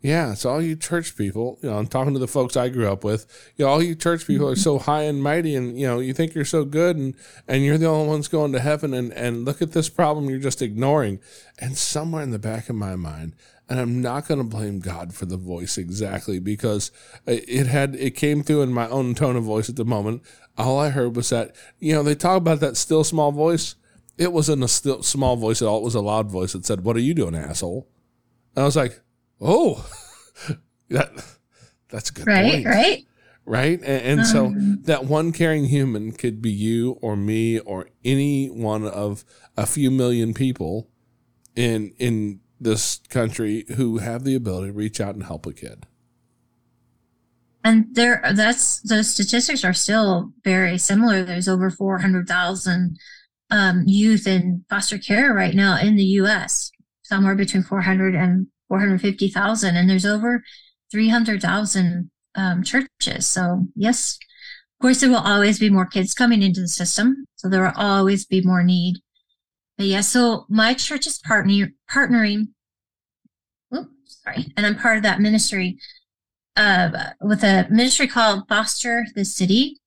[0.06, 1.58] yeah, so all you church people.
[1.64, 3.26] You know, I'm talking to the folks I grew up with.
[3.56, 6.14] You know, all you church people are so high and mighty, and you know, you
[6.14, 7.16] think you're so good, and
[7.48, 8.94] and you're the only ones going to heaven.
[8.94, 11.20] And and look at this problem you're just ignoring.
[11.58, 13.36] And somewhere in the back of my mind,
[13.68, 16.92] and I'm not going to blame God for the voice exactly because
[17.26, 20.22] it had it came through in my own tone of voice at the moment.
[20.56, 23.74] All I heard was that you know they talk about that still small voice.
[24.20, 25.80] It wasn't a still small voice at all.
[25.80, 27.88] It was a loud voice that said, "What are you doing, asshole?"
[28.56, 29.02] And I was like,
[29.42, 29.90] "Oh,
[30.90, 31.12] that
[31.90, 33.06] that's a good Right, point." right.
[33.46, 33.80] right?
[33.82, 34.84] And, and so Um.
[34.84, 39.26] that one caring human could be you or me or any one of
[39.58, 40.90] a few million people
[41.56, 45.88] in in this country who have the ability to reach out and help a kid.
[47.64, 51.24] And there, that's those statistics are still very similar.
[51.24, 52.98] There's over 400,000
[53.50, 56.72] um, youth in foster care right now in the U.S.
[57.04, 60.44] Somewhere between 400 and 450,000, and there's over
[60.92, 63.28] 300,000 um, churches.
[63.28, 64.18] So yes,
[64.78, 67.72] of course, there will always be more kids coming into the system, so there will
[67.78, 68.98] always be more need.
[69.78, 72.50] But yeah, so my church is partnering partnering.
[73.74, 73.90] Oops,
[74.24, 75.78] sorry, and I'm part of that ministry
[76.58, 79.80] uh, with a ministry called Foster the City,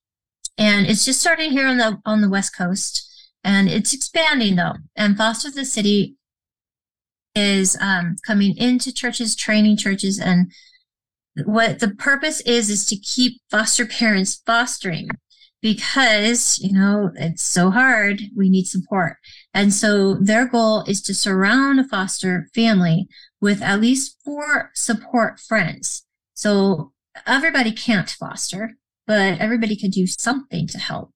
[0.57, 3.07] and it's just starting here on the on the West Coast,
[3.45, 4.77] and it's expanding though.
[4.97, 6.17] And Foster the City
[7.39, 10.51] is um, coming into churches, training churches, and
[11.45, 15.09] what the purpose is is to keep foster parents fostering
[15.63, 18.23] because you know it's so hard.
[18.37, 19.17] We need support,
[19.55, 23.09] and so their goal is to surround a foster family
[23.41, 26.05] with at least four support friends.
[26.35, 26.93] So
[27.27, 28.75] everybody can't foster,
[29.07, 31.11] but everybody could do something to help.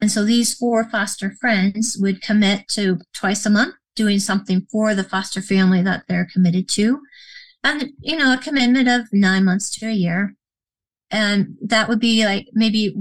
[0.00, 4.94] And so these four foster friends would commit to twice a month doing something for
[4.94, 6.98] the foster family that they're committed to.
[7.62, 10.34] And, you know, a commitment of nine months to a year.
[11.10, 12.94] And that would be like maybe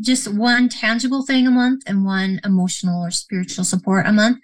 [0.00, 4.38] just one tangible thing a month and one emotional or spiritual support a month.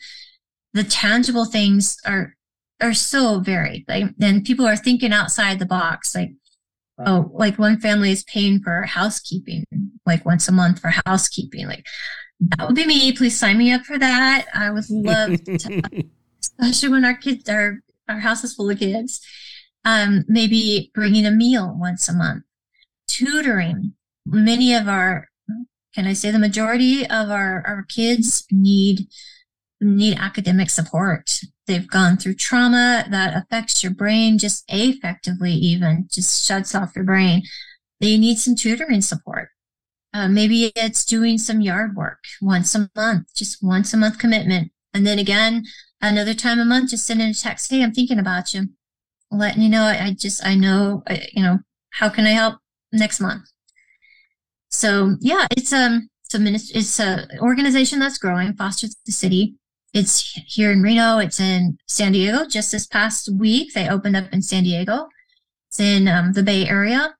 [0.75, 2.37] The tangible things are
[2.81, 3.85] are so varied.
[3.88, 6.14] Like then people are thinking outside the box.
[6.14, 6.31] Like
[7.05, 9.64] oh, like one family is paying for housekeeping,
[10.05, 11.66] like once a month for housekeeping.
[11.66, 11.85] Like
[12.40, 13.12] that would be me.
[13.12, 14.46] Please sign me up for that.
[14.55, 15.83] I would love to,
[16.40, 19.20] especially when our kids our our house is full of kids.
[19.85, 22.42] Um, maybe bringing a meal once a month,
[23.09, 23.94] tutoring.
[24.27, 25.29] Many of our,
[25.94, 29.07] can I say, the majority of our our kids need
[29.81, 31.40] need academic support.
[31.66, 37.05] They've gone through trauma that affects your brain just affectively, even just shuts off your
[37.05, 37.42] brain.
[38.01, 39.49] They need some tutoring support.
[40.16, 44.72] Uh, maybe it's doing some yard work once a month, just once a month commitment.
[44.94, 45.64] And then again,
[46.00, 48.70] another time a month, just sending a text, Hey, I'm thinking about you.
[49.31, 51.59] Letting you know, I, I just, I know, I, you know,
[51.90, 52.61] how can I help
[52.92, 53.42] next month?
[54.70, 59.57] So yeah, it's, um, it's a ministry, it's a organization that's growing, Foster the City.
[59.92, 61.18] It's here in Reno.
[61.18, 62.46] It's in San Diego.
[62.46, 65.09] Just this past week, they opened up in San Diego.
[65.68, 67.15] It's in um, the Bay Area,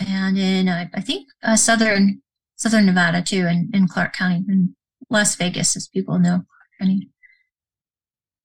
[0.00, 2.22] and in uh, I think uh, southern
[2.58, 4.70] Southern Nevada too, and in Clark County, and
[5.10, 6.30] Las Vegas, as people know.
[6.30, 7.08] Clark County.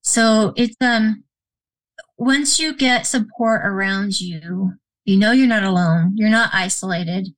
[0.01, 1.23] So it's um,
[2.17, 6.13] once you get support around you, you know you're not alone.
[6.15, 7.29] You're not isolated.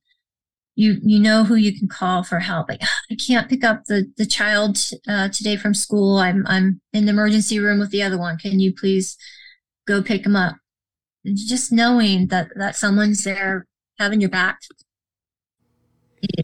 [0.74, 2.68] You you know who you can call for help.
[2.68, 6.18] Like I can't pick up the the child uh, today from school.
[6.18, 8.36] I'm I'm in the emergency room with the other one.
[8.36, 9.16] Can you please
[9.86, 10.56] go pick him up?
[11.24, 13.66] Just knowing that that someone's there
[13.98, 14.60] having your back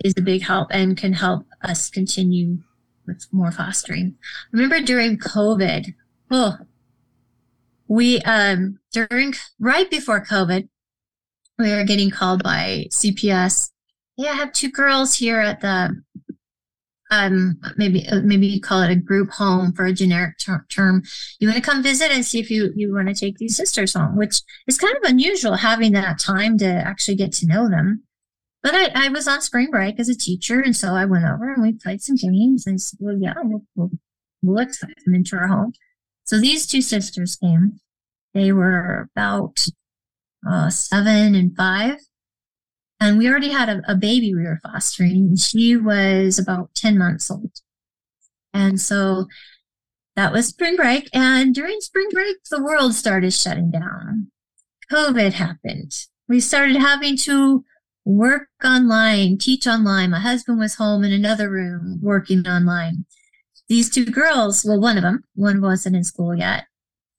[0.05, 2.59] is a big help and can help us continue
[3.07, 4.17] with more fostering.
[4.53, 5.95] Remember during COVID,
[6.31, 6.57] oh,
[7.89, 10.69] we um during right before COVID,
[11.59, 13.71] we were getting called by CPS.
[14.17, 16.03] Yeah, I have two girls here at the
[17.13, 21.03] um maybe uh, maybe you call it a group home for a generic ter- term.
[21.39, 23.93] You want to come visit and see if you you want to take these sisters
[23.95, 28.03] home, which is kind of unusual having that time to actually get to know them.
[28.63, 31.53] But I, I was on spring break as a teacher, and so I went over
[31.53, 32.67] and we played some games.
[32.67, 33.91] And said, well, yeah, we'll, we'll,
[34.41, 35.73] we'll accept them into our home.
[36.25, 37.81] So these two sisters came.
[38.33, 39.67] They were about
[40.49, 41.99] uh, seven and five.
[43.03, 45.35] And we already had a, a baby we were fostering.
[45.35, 47.51] She was about 10 months old.
[48.55, 49.27] And so
[50.15, 51.11] that was spring break.
[51.13, 54.31] And during spring break, the world started shutting down.
[54.89, 55.93] COVID happened.
[56.29, 57.65] We started having to
[58.05, 60.13] work online, teach online.
[60.13, 63.05] My husband was home in another room working online.
[63.69, 66.67] These two girls, well, one of them, one wasn't in school yet.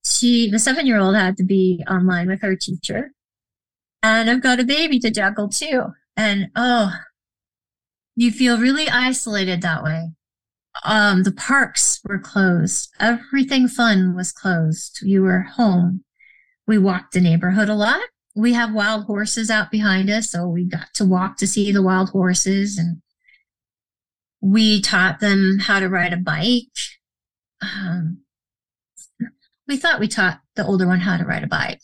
[0.06, 3.12] She, the seven year old, had to be online with her teacher.
[4.04, 5.86] And I've got a baby to juggle too.
[6.16, 6.92] And oh,
[8.16, 10.12] you feel really isolated that way.
[10.84, 12.90] Um, the parks were closed.
[13.00, 15.00] Everything fun was closed.
[15.02, 16.04] You were home.
[16.68, 18.02] We walked the neighborhood a lot
[18.36, 21.84] we have wild horses out behind us, so we got to walk to see the
[21.84, 23.02] wild horses and
[24.42, 26.68] we taught them how to ride a bike.
[27.62, 28.24] Um,
[29.68, 31.80] we thought we taught the older one how to ride a bike.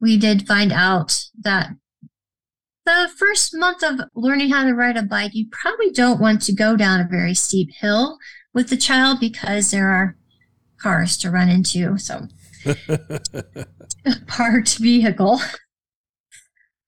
[0.00, 1.70] We did find out that
[2.84, 6.54] the first month of learning how to ride a bike, you probably don't want to
[6.54, 8.18] go down a very steep hill
[8.54, 10.16] with the child because there are
[10.78, 11.98] cars to run into.
[11.98, 12.26] So,
[14.26, 15.40] parked vehicle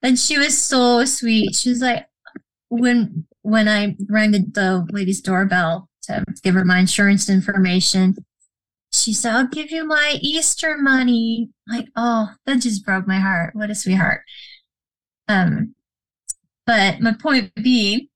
[0.03, 1.55] and she was so sweet.
[1.55, 2.07] She was like,
[2.68, 8.16] when when I rang the, the lady's doorbell to give her my insurance information,
[8.92, 13.55] she said, "I'll give you my Easter money." Like, oh, that just broke my heart.
[13.55, 14.22] What a sweetheart.
[15.29, 15.74] Um,
[16.66, 18.09] but my point being,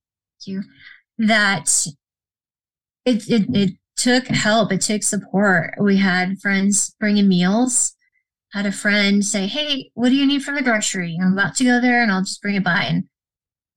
[0.44, 0.62] you
[1.18, 1.86] that
[3.04, 4.72] it it it took help.
[4.72, 5.74] It took support.
[5.80, 7.94] We had friends bringing meals
[8.52, 11.18] had a friend say, Hey, what do you need from the grocery?
[11.20, 12.82] I'm about to go there and I'll just bring it by.
[12.82, 13.04] And,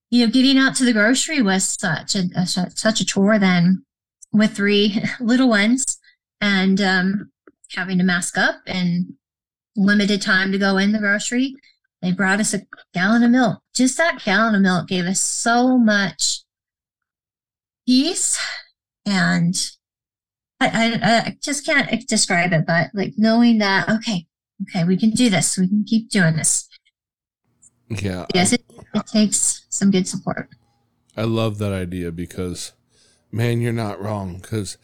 [0.10, 3.86] you know, getting out to the grocery was such a, a such a chore then
[4.32, 5.98] with three little ones
[6.42, 7.32] and um,
[7.76, 9.14] having to mask up and
[9.76, 11.56] limited time to go in the grocery.
[12.02, 12.62] They brought us a
[12.94, 13.62] gallon of milk.
[13.74, 16.44] Just that gallon of milk gave us so much
[17.86, 18.40] peace
[19.06, 19.56] and
[20.60, 24.26] I, I, I, just can't describe it, but like knowing that, okay,
[24.64, 25.58] okay, we can do this.
[25.58, 26.68] We can keep doing this.
[27.90, 28.26] Yeah.
[28.34, 30.50] Yes, it, it takes some good support.
[31.18, 32.74] I love that idea because,
[33.32, 34.38] man, you're not wrong.
[34.38, 34.78] Because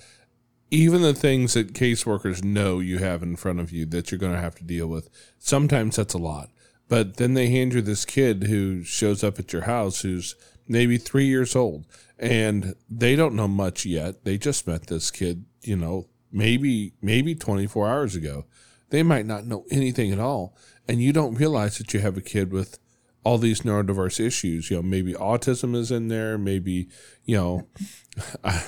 [0.72, 4.34] even the things that caseworkers know you have in front of you that you're going
[4.34, 6.50] to have to deal with, sometimes that's a lot.
[6.88, 10.36] But then they hand you this kid who shows up at your house who's
[10.68, 11.86] maybe three years old
[12.18, 14.24] and they don't know much yet.
[14.24, 18.46] They just met this kid, you know, maybe maybe 24 hours ago.
[18.90, 20.56] They might not know anything at all.
[20.88, 22.78] And you don't realize that you have a kid with
[23.24, 24.70] all these neurodiverse issues.
[24.70, 26.38] You know, maybe autism is in there.
[26.38, 26.90] Maybe,
[27.26, 27.68] you know,
[28.44, 28.64] I,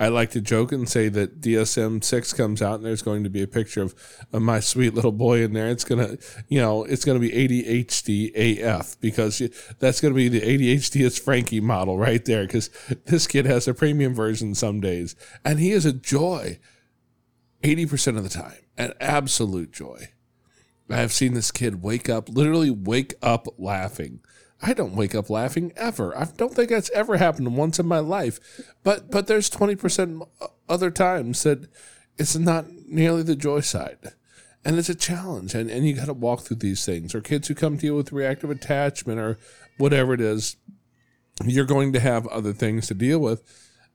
[0.00, 3.30] I like to joke and say that DSM 6 comes out and there's going to
[3.30, 3.94] be a picture of,
[4.32, 5.68] of my sweet little boy in there.
[5.68, 9.42] It's going to, you know, it's going to be ADHD AF because
[9.78, 12.70] that's going to be the ADHD is Frankie model right there because
[13.06, 16.58] this kid has a premium version some days and he is a joy
[17.62, 20.08] 80% of the time an absolute joy.
[20.90, 24.20] I have seen this kid wake up, literally wake up laughing.
[24.62, 26.16] I don't wake up laughing ever.
[26.16, 28.40] I don't think that's ever happened once in my life.
[28.82, 30.26] But but there's 20%
[30.68, 31.68] other times that
[32.16, 33.98] it's not nearly the joy side.
[34.64, 37.14] And it's a challenge and, and you got to walk through these things.
[37.14, 39.38] Or kids who come to you with reactive attachment or
[39.76, 40.56] whatever it is,
[41.44, 43.42] you're going to have other things to deal with.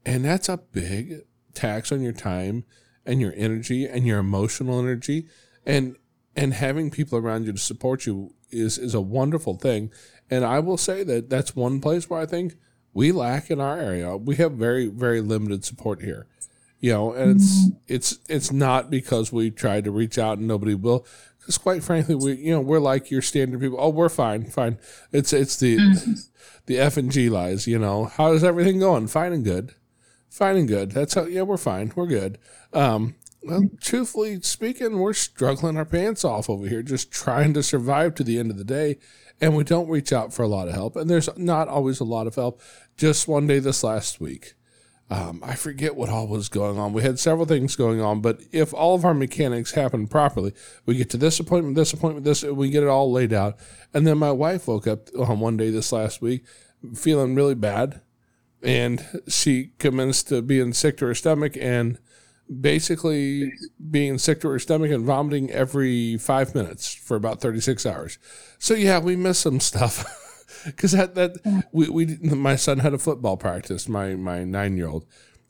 [0.05, 1.21] And that's a big
[1.55, 2.65] tax on your time
[3.05, 5.27] and your energy and your emotional energy
[5.65, 5.95] and
[6.35, 9.91] and having people around you to support you is is a wonderful thing
[10.29, 12.55] and i will say that that's one place where i think
[12.93, 16.27] we lack in our area we have very very limited support here
[16.79, 17.77] you know and it's mm-hmm.
[17.87, 21.05] it's it's not because we tried to reach out and nobody will
[21.39, 23.79] Because quite frankly, we you know we're like your standard people.
[23.81, 24.77] Oh, we're fine, fine.
[25.11, 26.29] It's it's the Mhm.
[26.67, 27.65] the F and G lies.
[27.65, 29.07] You know, how is everything going?
[29.07, 29.73] Fine and good,
[30.29, 30.91] fine and good.
[30.91, 31.25] That's how.
[31.25, 31.91] Yeah, we're fine.
[31.95, 32.37] We're good.
[32.71, 38.15] Um, well, truthfully speaking, we're struggling our pants off over here, just trying to survive
[38.15, 38.97] to the end of the day,
[39.39, 40.95] and we don't reach out for a lot of help.
[40.95, 42.61] And there's not always a lot of help.
[42.97, 44.53] Just one day this last week.
[45.11, 46.93] Um, I forget what all was going on.
[46.93, 50.53] We had several things going on, but if all of our mechanics happen properly,
[50.85, 53.57] we get to this appointment, this appointment, this, we get it all laid out.
[53.91, 56.45] And then my wife woke up on one day this last week
[56.93, 58.01] feeling really bad,
[58.61, 61.97] and she commenced to being sick to her stomach and
[62.49, 63.53] basically
[63.91, 68.17] being sick to her stomach and vomiting every five minutes for about 36 hours.
[68.57, 70.05] So yeah, we missed some stuff.
[70.65, 73.87] Because that that we, we my son had a football practice.
[73.87, 75.05] My my nine year old,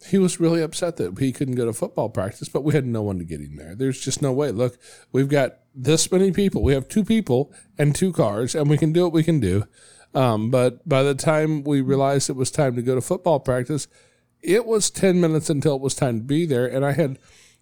[0.08, 3.02] he was really upset that he couldn't go to football practice, but we had no
[3.02, 3.76] one to get him there.
[3.76, 4.52] There's just no way.
[4.52, 4.78] Look,
[5.12, 6.62] we've got this many people.
[6.62, 9.64] We have two people and two cars, and we can do what we can do.
[10.14, 13.88] Um, but by the time we realized it was time to go to football practice,
[14.42, 17.20] it was ten minutes until it was time to be there, and I had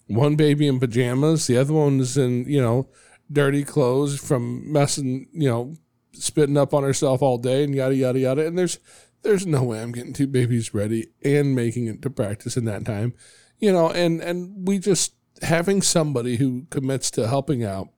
[0.07, 2.89] one baby in pajamas, the other one was in you know
[3.32, 5.75] dirty clothes from messing you know
[6.13, 8.47] spitting up on herself all day and yada yada yada.
[8.47, 8.80] And there's
[9.23, 12.86] there's no way I'm getting two babies ready and making it to practice in that
[12.86, 13.13] time,
[13.59, 13.89] you know.
[13.89, 17.89] And and we just having somebody who commits to helping out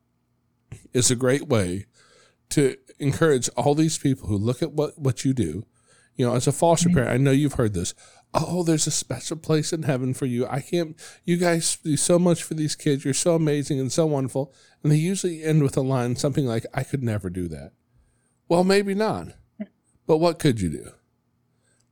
[0.94, 1.86] is a great way
[2.50, 5.66] to encourage all these people who look at what what you do.
[6.16, 6.98] You know, as a foster mm-hmm.
[6.98, 7.94] parent, I know you've heard this.
[8.34, 10.46] Oh, there's a special place in heaven for you.
[10.46, 11.00] I can't.
[11.26, 13.04] You guys do so much for these kids.
[13.04, 14.54] You're so amazing and so wonderful.
[14.84, 17.72] And they usually end with a line something like, "I could never do that."
[18.48, 19.30] Well, maybe not.
[20.06, 20.92] But what could you do?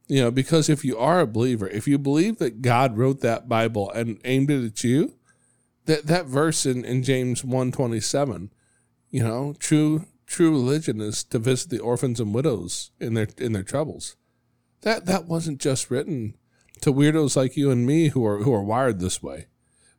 [0.08, 3.50] You know, because if you are a believer, if you believe that God wrote that
[3.50, 5.14] Bible and aimed it at you,
[5.86, 8.52] that that verse in, in James 127,
[9.10, 13.54] you know, true true religion is to visit the orphans and widows in their in
[13.54, 14.16] their troubles.
[14.82, 16.36] That that wasn't just written
[16.82, 19.48] to weirdos like you and me who are who are wired this way.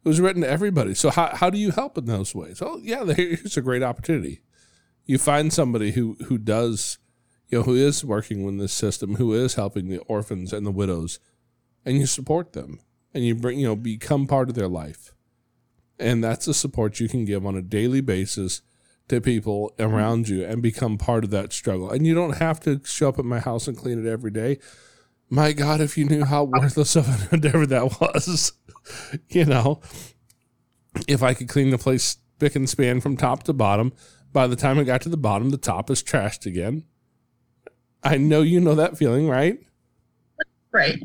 [0.05, 0.95] It was written to everybody.
[0.95, 2.63] So how how do you help in those ways?
[2.63, 4.43] Oh yeah, here's a great opportunity
[5.09, 6.99] you find somebody who who does
[7.49, 10.71] you know who is working in this system who is helping the orphans and the
[10.71, 11.19] widows
[11.85, 12.79] and you support them
[13.13, 15.15] and you bring you know become part of their life
[15.99, 18.63] and that's the support you can give on a daily basis
[19.09, 19.95] to people mm-hmm.
[19.95, 23.19] around you and become part of that struggle and you don't have to show up
[23.19, 24.59] at my house and clean it every day
[25.31, 28.53] my god if you knew how worthless of an endeavor that was
[29.29, 29.81] you know
[31.07, 33.93] if i could clean the place spick and span from top to bottom
[34.33, 36.85] by the time I got to the bottom, the top is trashed again.
[38.03, 39.59] I know you know that feeling, right?
[40.71, 41.03] Right.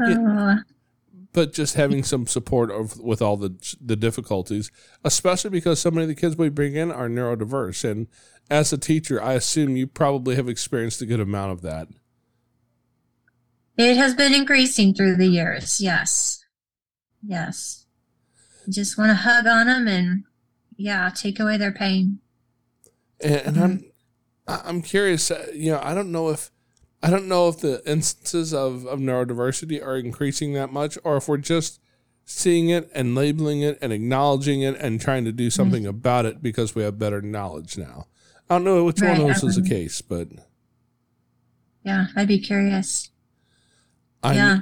[0.00, 0.16] Yeah.
[0.18, 0.56] Uh,
[1.32, 4.70] But just having some support of, with all the the difficulties,
[5.04, 8.08] especially because so many of the kids we bring in are neurodiverse, and
[8.50, 11.86] as a teacher, I assume you probably have experienced a good amount of that.
[13.76, 15.80] it has been increasing through the years.
[15.80, 16.44] Yes.
[17.22, 17.86] Yes.
[18.68, 20.24] Just want to hug on them and,
[20.76, 22.18] yeah, take away their pain.
[23.22, 23.84] and, and I'm
[24.48, 25.30] I- I'm curious.
[25.30, 26.50] uh, You know, I don't know if
[27.02, 31.28] I don't know if the instances of of neurodiversity are increasing that much, or if
[31.28, 31.80] we're just
[32.24, 36.42] seeing it and labeling it and acknowledging it and trying to do something about it
[36.42, 38.06] because we have better knowledge now.
[38.48, 40.28] I don't know which one Right, of those is the um, case, but
[41.82, 43.10] Yeah, I'd be curious.
[44.22, 44.60] I yeah.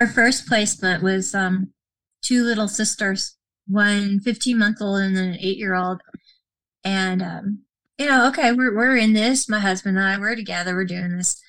[0.00, 1.72] Our first placement was um
[2.22, 6.00] two little sisters, one 15 month old and then an eight year old.
[6.84, 7.60] And um,
[7.98, 11.16] you know, okay, we're we're in this, my husband and I, we're together, we're doing
[11.16, 11.40] this.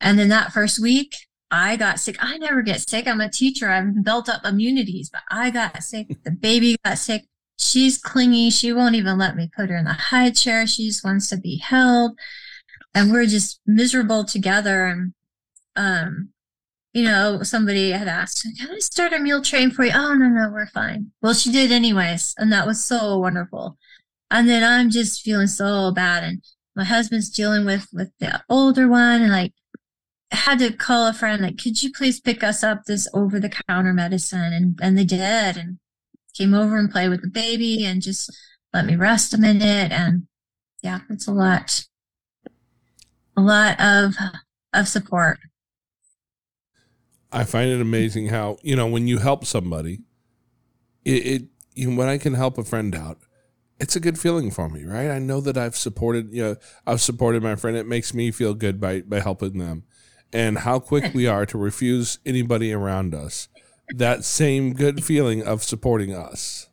[0.00, 1.14] And then that first week,
[1.50, 2.16] I got sick.
[2.20, 3.06] I never get sick.
[3.06, 3.68] I'm a teacher.
[3.68, 6.06] I've built up immunities, but I got sick.
[6.24, 7.24] The baby got sick.
[7.58, 8.50] She's clingy.
[8.50, 10.66] She won't even let me put her in the high chair.
[10.66, 12.18] She just wants to be held.
[12.94, 14.86] And we're just miserable together.
[14.86, 15.12] And
[15.76, 16.30] um,
[16.92, 19.92] you know, somebody had asked, Can I start a meal train for you?
[19.94, 21.12] Oh, no, no, we're fine.
[21.22, 22.34] Well, she did anyways.
[22.36, 23.78] And that was so wonderful.
[24.30, 26.24] And then I'm just feeling so bad.
[26.24, 26.42] And
[26.74, 29.52] my husband's dealing with with the older one and like
[30.32, 33.52] had to call a friend, like, could you please pick us up this over the
[33.68, 34.52] counter medicine?
[34.52, 35.78] And and they did and
[36.34, 38.30] came over and played with the baby and just
[38.72, 39.92] let me rest a minute.
[39.92, 40.26] And
[40.82, 41.84] yeah, it's a lot.
[43.36, 44.14] A lot of
[44.72, 45.38] of support.
[47.32, 50.00] I find it amazing how you know when you help somebody,
[51.04, 51.42] it, it
[51.74, 53.18] you know, when I can help a friend out,
[53.78, 55.10] it's a good feeling for me, right?
[55.10, 56.56] I know that I've supported you know
[56.86, 57.76] I've supported my friend.
[57.76, 59.84] It makes me feel good by by helping them,
[60.32, 63.48] and how quick we are to refuse anybody around us
[63.96, 66.68] that same good feeling of supporting us.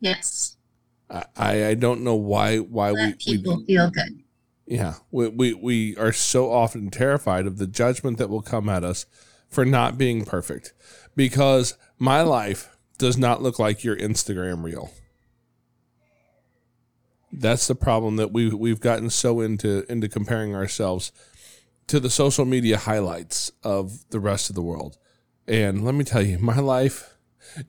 [0.00, 0.56] Yes.
[1.10, 4.22] I, I don't know why why Let we, people we feel good.
[4.66, 8.82] yeah we, we we are so often terrified of the judgment that will come at
[8.82, 9.06] us
[9.48, 10.72] for not being perfect
[11.14, 14.90] because my life does not look like your Instagram reel.
[17.40, 21.12] That's the problem that we we've gotten so into into comparing ourselves
[21.86, 24.98] to the social media highlights of the rest of the world.
[25.46, 27.16] And let me tell you, my life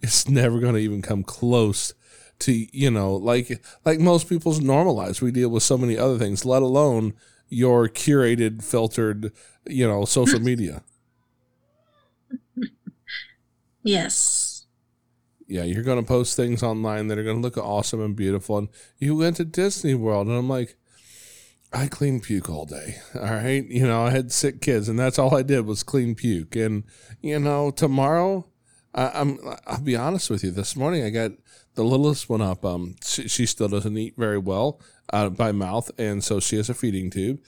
[0.01, 1.93] is never going to even come close
[2.39, 5.21] to, you know, like like most people's normal lives.
[5.21, 7.13] We deal with so many other things, let alone
[7.49, 9.31] your curated, filtered,
[9.65, 10.83] you know, social media.
[13.87, 14.54] Yes.
[15.47, 18.57] Yeah, you're going to post things online that are going to look awesome and beautiful.
[18.57, 20.75] And you went to Disney World, and I'm like,
[21.73, 22.97] I clean puke all day.
[23.15, 23.65] All right.
[23.65, 26.55] You know, I had sick kids, and that's all I did was clean puke.
[26.55, 26.85] And,
[27.21, 28.47] you know, tomorrow,
[28.93, 30.51] I, I'm, I'll be honest with you.
[30.51, 31.31] This morning, I got
[31.73, 32.63] the littlest one up.
[32.63, 34.79] Um, she, she still doesn't eat very well
[35.11, 35.91] uh, by mouth.
[35.97, 37.39] And so she has a feeding tube.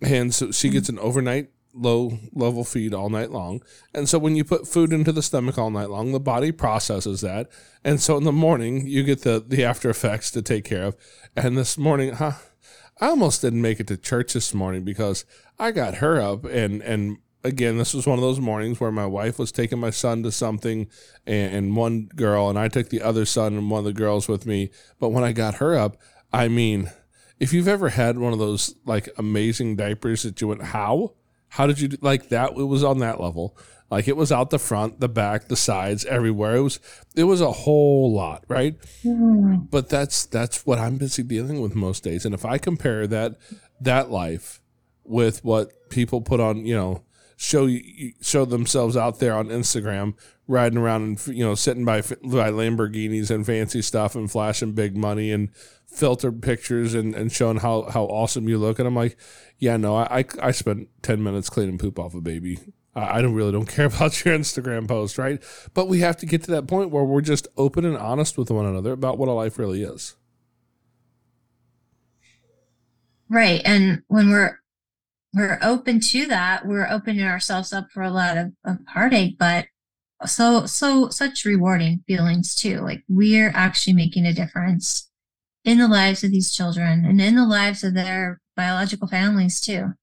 [0.00, 3.62] And so she gets an overnight low level feed all night long.
[3.92, 7.20] And so when you put food into the stomach all night long, the body processes
[7.22, 7.48] that.
[7.84, 10.96] And so in the morning, you get the, the after effects to take care of.
[11.36, 12.34] And this morning, huh,
[13.00, 15.24] I almost didn't make it to church this morning because
[15.58, 19.06] I got her up and, and again, this was one of those mornings where my
[19.06, 20.88] wife was taking my son to something
[21.26, 24.26] and, and one girl, and I took the other son and one of the girls
[24.26, 24.70] with me.
[24.98, 25.98] But when I got her up,
[26.32, 26.90] I mean,
[27.38, 31.12] if you've ever had one of those like amazing diapers that you went, how?
[31.54, 32.50] How did you do like that?
[32.50, 33.56] It was on that level.
[33.88, 36.56] Like it was out the front, the back, the sides, everywhere.
[36.56, 36.80] It was
[37.14, 38.76] it was a whole lot, right?
[39.04, 39.66] Mm-hmm.
[39.70, 42.24] But that's that's what I'm busy dealing with most days.
[42.24, 43.36] And if I compare that
[43.80, 44.60] that life
[45.04, 47.04] with what people put on, you know,
[47.36, 47.68] show
[48.20, 50.14] show themselves out there on Instagram,
[50.48, 54.96] riding around and you know sitting by by Lamborghinis and fancy stuff and flashing big
[54.96, 55.50] money and
[55.94, 58.78] filtered pictures and, and showing how how awesome you look.
[58.78, 59.16] And I'm like,
[59.58, 62.58] yeah, no, I I, I spent ten minutes cleaning poop off a baby.
[62.94, 65.42] I I don't really don't care about your Instagram post, right?
[65.72, 68.50] But we have to get to that point where we're just open and honest with
[68.50, 70.16] one another about what a life really is.
[73.28, 73.62] Right.
[73.64, 74.60] And when we're
[75.32, 79.66] we're open to that, we're opening ourselves up for a lot of, of heartache, but
[80.26, 82.80] so so such rewarding feelings too.
[82.80, 85.10] Like we're actually making a difference
[85.64, 89.94] in the lives of these children and in the lives of their biological families too.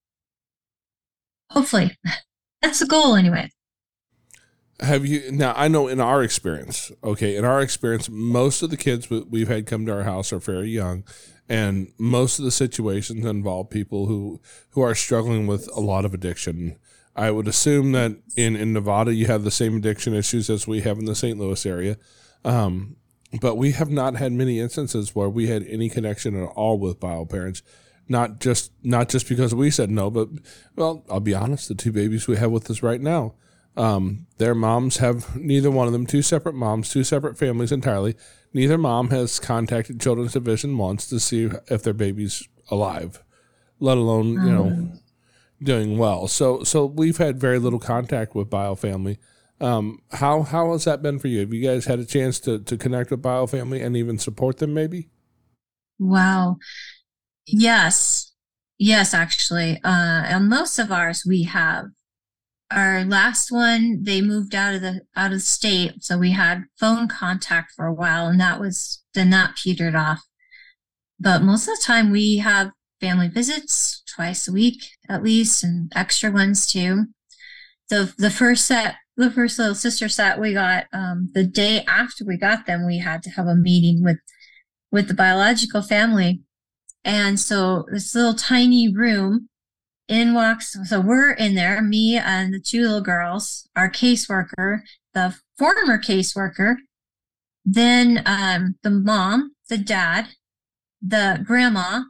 [1.51, 1.97] Hopefully.
[2.61, 3.49] That's the goal anyway.
[4.79, 5.53] Have you now?
[5.55, 9.47] I know in our experience, okay, in our experience, most of the kids we- we've
[9.47, 11.03] had come to our house are very young,
[11.47, 14.41] and most of the situations involve people who
[14.71, 16.77] who are struggling with a lot of addiction.
[17.15, 20.81] I would assume that in in Nevada you have the same addiction issues as we
[20.81, 21.37] have in the St.
[21.37, 21.97] Louis area,
[22.43, 22.95] um,
[23.39, 26.99] but we have not had many instances where we had any connection at all with
[26.99, 27.61] bio parents.
[28.09, 30.27] Not just not just because we said no, but
[30.75, 31.69] well, I'll be honest.
[31.69, 33.35] The two babies we have with us right now,
[33.77, 38.17] um, their moms have neither one of them two separate moms, two separate families entirely.
[38.53, 43.23] Neither mom has contacted Children's Division once to see if their baby's alive,
[43.79, 44.91] let alone you know
[45.63, 46.27] doing well.
[46.27, 49.19] So so we've had very little contact with Bio Family.
[49.61, 51.39] Um, how how has that been for you?
[51.41, 54.57] Have you guys had a chance to to connect with Bio Family and even support
[54.57, 54.73] them?
[54.73, 55.09] Maybe.
[55.99, 56.57] Wow.
[57.45, 58.33] Yes.
[58.79, 59.79] Yes, actually.
[59.83, 61.85] Uh and most of ours we have.
[62.71, 67.07] Our last one, they moved out of the out of state, so we had phone
[67.07, 70.21] contact for a while, and that was then that petered off.
[71.19, 75.91] But most of the time we have family visits twice a week at least, and
[75.95, 77.07] extra ones too.
[77.89, 82.25] The the first set, the first little sister set we got, um, the day after
[82.25, 84.17] we got them, we had to have a meeting with
[84.91, 86.41] with the biological family.
[87.03, 89.47] And so this little tiny room
[90.07, 94.81] in walks, so we're in there, me and the two little girls, our caseworker,
[95.13, 96.75] the former caseworker,
[97.63, 100.27] then um, the mom, the dad,
[101.01, 102.01] the grandma,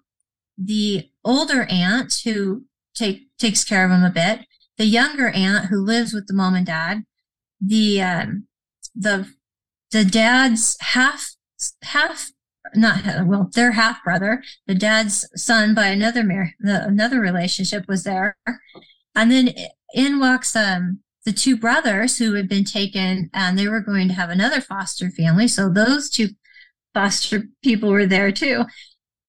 [0.58, 4.46] the older aunt who take takes care of him a bit,
[4.82, 7.04] the younger aunt who lives with the mom and dad,
[7.64, 8.48] the um,
[8.96, 9.32] the
[9.92, 11.36] the dad's half
[11.84, 12.32] half
[12.74, 18.04] not well their half brother the dad's son by another mar- the, another relationship was
[18.04, 18.36] there.
[19.14, 19.54] And then
[19.94, 24.16] in walks um the two brothers who had been taken and they were going to
[24.16, 25.48] have another foster family.
[25.48, 26.30] So those two
[26.96, 28.64] foster people were there too.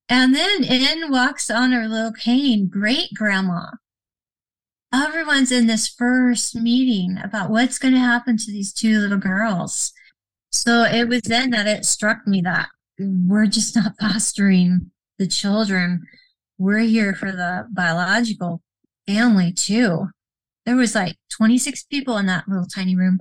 [0.09, 3.66] And then in walks on her little cane great grandma
[4.93, 9.93] everyone's in this first meeting about what's going to happen to these two little girls
[10.53, 12.68] so it was then that it struck me that
[12.99, 16.03] we're just not fostering the children.
[16.59, 18.62] We're here for the biological
[19.07, 20.09] family too.
[20.64, 23.20] There was like 26 people in that little tiny room.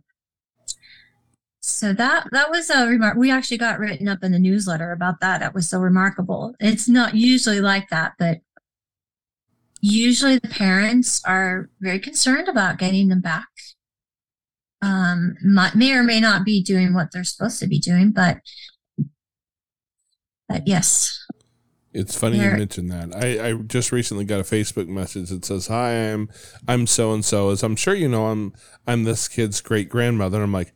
[1.63, 3.17] So that that was a remark.
[3.17, 5.39] We actually got written up in the newsletter about that.
[5.39, 6.55] That was so remarkable.
[6.59, 8.39] It's not usually like that, but
[9.81, 13.47] usually the parents are very concerned about getting them back.
[14.81, 18.39] Um, might, may or may not be doing what they're supposed to be doing, but
[20.47, 21.23] but yes,
[21.93, 23.15] It's funny you mentioned that.
[23.15, 26.29] I, I just recently got a Facebook message that says, "Hi, I'm
[26.67, 28.53] I'm so and so." As I'm sure you know, I'm
[28.87, 30.41] I'm this kid's great grandmother.
[30.41, 30.73] I'm like,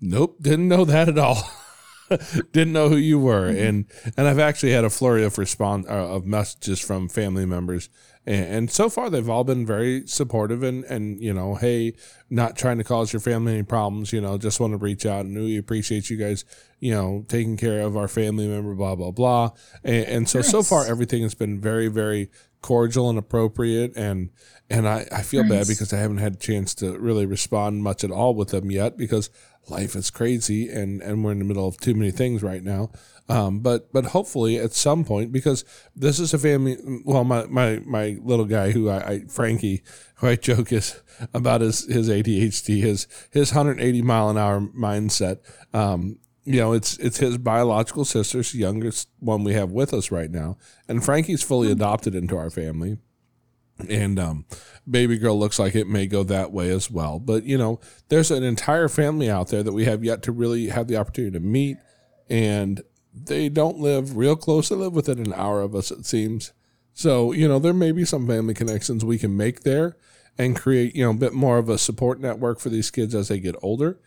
[0.00, 1.50] nope, didn't know that at all.
[2.52, 3.64] didn't know who you were, Mm-hmm.
[3.66, 3.84] and
[4.16, 7.88] and I've actually had a flurry of response uh, of messages from family members,
[8.26, 11.94] and, and so far they've all been very supportive and and you know, hey,
[12.30, 14.12] not trying to cause your family any problems.
[14.12, 16.44] You know, just want to reach out and we appreciate you guys.
[16.80, 19.50] You know, taking care of our family member, blah blah blah,
[19.82, 22.30] and, and so so far everything has been very very
[22.62, 24.30] cordial and appropriate and
[24.68, 28.02] and I, I feel bad because I haven't had a chance to really respond much
[28.02, 29.30] at all with them yet because
[29.70, 32.90] life is crazy and and we're in the middle of too many things right now.
[33.28, 35.64] Um, but but hopefully at some point because
[35.94, 39.82] this is a family well my my, my little guy who I, I Frankie
[40.16, 41.02] who I joke is
[41.34, 45.38] about his his ADHD his his 180 mile an hour mindset.
[45.74, 50.30] Um, you know, it's it's his biological sister's youngest one we have with us right
[50.30, 50.56] now,
[50.86, 52.98] and Frankie's fully adopted into our family,
[53.88, 54.44] and um,
[54.88, 57.18] baby girl looks like it may go that way as well.
[57.18, 60.68] But you know, there's an entire family out there that we have yet to really
[60.68, 61.76] have the opportunity to meet,
[62.28, 62.82] and
[63.14, 64.68] they don't live real close.
[64.68, 66.52] They live within an hour of us, it seems.
[66.94, 69.96] So you know, there may be some family connections we can make there,
[70.38, 73.28] and create you know a bit more of a support network for these kids as
[73.28, 73.98] they get older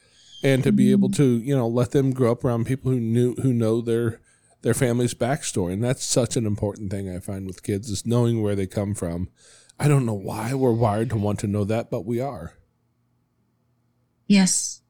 [0.44, 3.36] and to be able to you know let them grow up around people who knew
[3.36, 4.22] who know their
[4.62, 8.42] their family's backstory and that's such an important thing i find with kids is knowing
[8.42, 9.30] where they come from
[9.80, 12.54] i don't know why we're wired to want to know that but we are
[14.30, 14.84] Yes.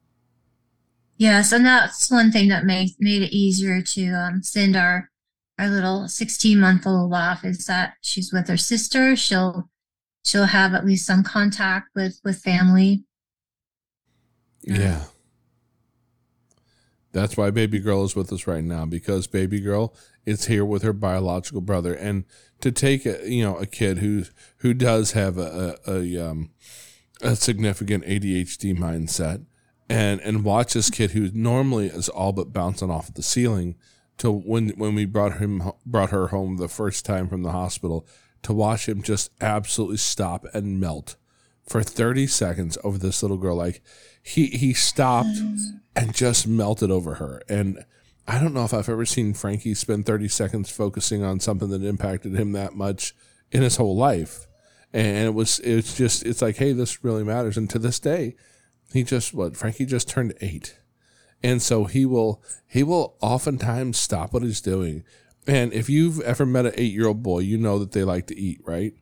[1.16, 5.10] Yes, and that's one thing that made made it easier to um, send our
[5.58, 9.16] our little sixteen month old off is that she's with her sister.
[9.16, 9.70] She'll
[10.24, 13.04] she'll have at least some contact with with family.
[14.62, 15.04] yeah
[17.12, 19.94] that's why baby girl is with us right now because baby girl
[20.24, 21.94] is here with her biological brother.
[21.94, 22.24] And
[22.60, 24.24] to take a you know a kid who
[24.58, 26.50] who does have a a, a um
[27.22, 29.44] a significant ADHD mindset
[29.88, 33.74] and and watch this kid who normally is all but bouncing off the ceiling
[34.18, 38.06] to when when we brought him brought her home the first time from the hospital
[38.42, 41.16] to watch him just absolutely stop and melt
[41.70, 43.80] for 30 seconds over this little girl like
[44.20, 45.38] he he stopped
[45.94, 47.42] and just melted over her.
[47.48, 47.84] And
[48.26, 51.84] I don't know if I've ever seen Frankie spend 30 seconds focusing on something that
[51.84, 53.14] impacted him that much
[53.52, 54.48] in his whole life.
[54.92, 57.56] And it was it's just it's like hey this really matters.
[57.56, 58.34] And to this day
[58.92, 60.76] he just what frankie just turned eight.
[61.40, 65.04] And so he will he will oftentimes stop what he's doing.
[65.46, 68.26] And if you've ever met an eight year old boy you know that they like
[68.26, 68.94] to eat right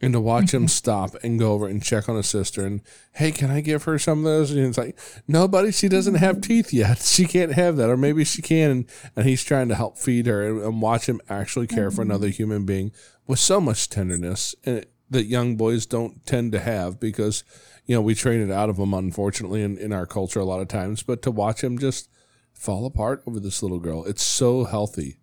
[0.00, 2.82] and to watch him stop and go over and check on his sister and
[3.14, 4.50] hey can i give her some of those?
[4.50, 6.98] And it's like no buddy she doesn't have teeth yet.
[7.16, 7.88] She can't have that.
[7.88, 8.70] Or maybe she can.
[8.70, 12.02] And, and he's trying to help feed her and, and watch him actually care for
[12.02, 12.10] mm-hmm.
[12.10, 12.92] another human being
[13.26, 17.44] with so much tenderness and that young boys don't tend to have because
[17.86, 20.60] you know we train it out of them unfortunately in, in our culture a lot
[20.60, 21.02] of times.
[21.02, 22.10] But to watch him just
[22.52, 25.18] fall apart over this little girl it's so healthy.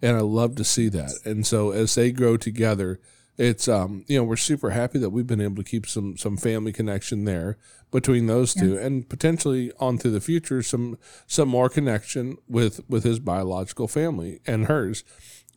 [0.00, 1.12] And i love to see that.
[1.24, 3.00] And so as they grow together
[3.42, 6.36] it's um you know we're super happy that we've been able to keep some some
[6.36, 7.58] family connection there
[7.90, 13.02] between those two and potentially on through the future some some more connection with with
[13.02, 15.02] his biological family and hers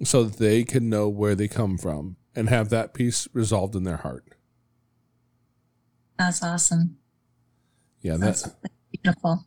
[0.04, 3.84] so that they can know where they come from and have that peace resolved in
[3.84, 4.26] their heart
[6.18, 6.98] That's awesome.
[8.02, 9.46] yeah That's that, beautiful.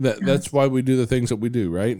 [0.00, 1.98] that that's why we do the things that we do right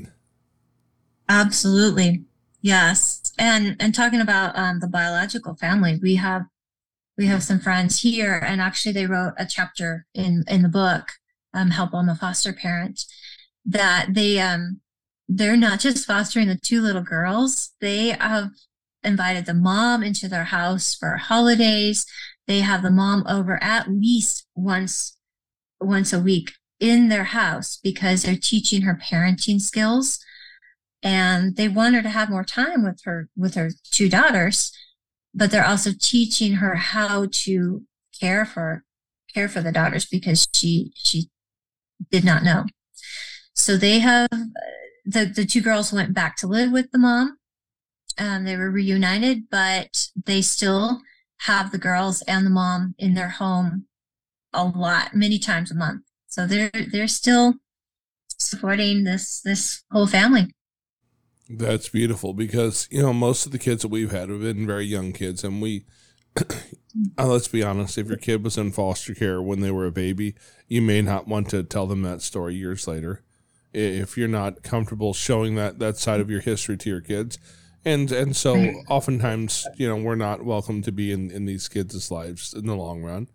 [1.28, 2.24] Absolutely.
[2.60, 3.21] Yes.
[3.42, 6.42] And and talking about um the biological family, we have
[7.18, 11.08] we have some friends here and actually they wrote a chapter in in the book,
[11.52, 13.02] um, Help I'm a Foster Parent,
[13.66, 14.80] that they um
[15.28, 18.50] they're not just fostering the two little girls, they have
[19.02, 22.06] invited the mom into their house for holidays.
[22.46, 25.16] They have the mom over at least once
[25.80, 30.20] once a week in their house because they're teaching her parenting skills
[31.02, 34.72] and they want her to have more time with her with her two daughters
[35.34, 37.82] but they're also teaching her how to
[38.18, 38.84] care for
[39.32, 41.28] care for the daughters because she she
[42.10, 42.64] did not know
[43.54, 44.28] so they have
[45.04, 47.38] the the two girls went back to live with the mom.
[48.18, 51.00] Um, they were reunited, but they still
[51.40, 53.86] have the girls and the mom in their home
[54.52, 56.02] a lot, many times a month.
[56.28, 57.54] So they're they're still
[58.28, 60.54] supporting this this whole family.
[61.54, 64.86] That's beautiful because you know most of the kids that we've had have been very
[64.86, 65.84] young kids, and we.
[67.18, 67.98] uh, let's be honest.
[67.98, 70.34] If your kid was in foster care when they were a baby,
[70.66, 73.22] you may not want to tell them that story years later.
[73.74, 77.38] If you're not comfortable showing that that side of your history to your kids,
[77.84, 78.56] and and so
[78.88, 82.76] oftentimes you know we're not welcome to be in in these kids' lives in the
[82.76, 83.28] long run.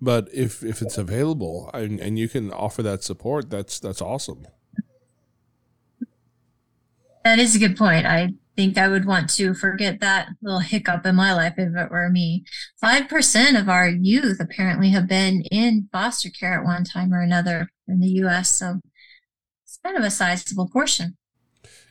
[0.00, 4.46] But if if it's available and, and you can offer that support, that's that's awesome.
[7.28, 8.06] That is a good point.
[8.06, 11.90] I think I would want to forget that little hiccup in my life if it
[11.90, 12.46] were me.
[12.82, 17.68] 5% of our youth apparently have been in foster care at one time or another
[17.86, 18.50] in the US.
[18.50, 18.80] So
[19.62, 21.18] it's kind of a sizable portion.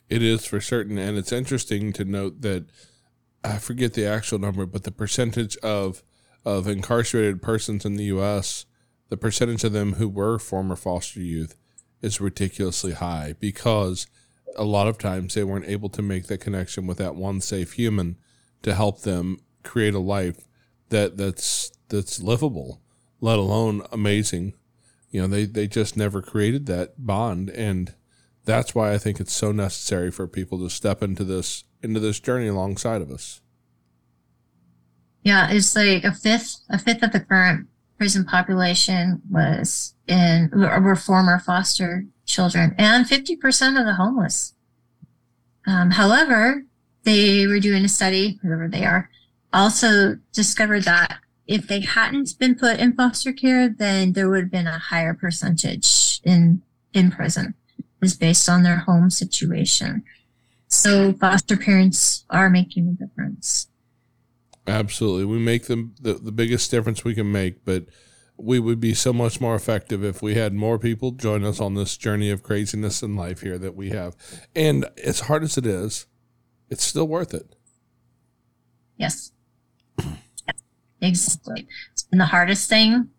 [0.10, 2.72] It is for certain, and it's interesting to note that
[3.44, 6.02] I forget the actual number, but the percentage of
[6.46, 8.66] of incarcerated persons in the U.S.,
[9.10, 11.56] the percentage of them who were former foster youth,
[12.02, 14.08] is ridiculously high because
[14.58, 17.74] a lot of times they weren't able to make that connection with that one safe
[17.74, 18.18] human
[18.64, 20.48] to help them create a life
[20.90, 22.82] that that's that's livable,
[23.22, 24.54] let alone amazing.
[25.12, 27.94] You know, they they just never created that bond and
[28.48, 32.20] that's why I think it's so necessary for people to step into this into this
[32.20, 33.42] journey alongside of us.
[35.24, 40.96] Yeah, it's like a fifth, a fifth of the current prison population was in were
[40.96, 44.54] former foster children, and fifty percent of the homeless.
[45.66, 46.64] Um, however,
[47.04, 49.10] they were doing a study, whoever they are,
[49.52, 51.18] also discovered that
[51.48, 55.14] if they hadn't been put in foster care, then there would have been a higher
[55.14, 56.62] percentage in
[56.94, 57.56] in prison,
[58.02, 60.04] is based on their home situation.
[60.68, 63.70] So foster parents are making a difference.
[64.68, 65.24] Absolutely.
[65.24, 67.86] We make them the, the biggest difference we can make, but
[68.38, 71.74] we would be so much more effective if we had more people join us on
[71.74, 74.16] this journey of craziness in life here that we have.
[74.56, 76.06] And as hard as it is,
[76.70, 77.56] it's still worth it.
[78.98, 79.32] Yes.
[81.00, 81.68] Exactly.
[81.94, 83.10] It's been the hardest thing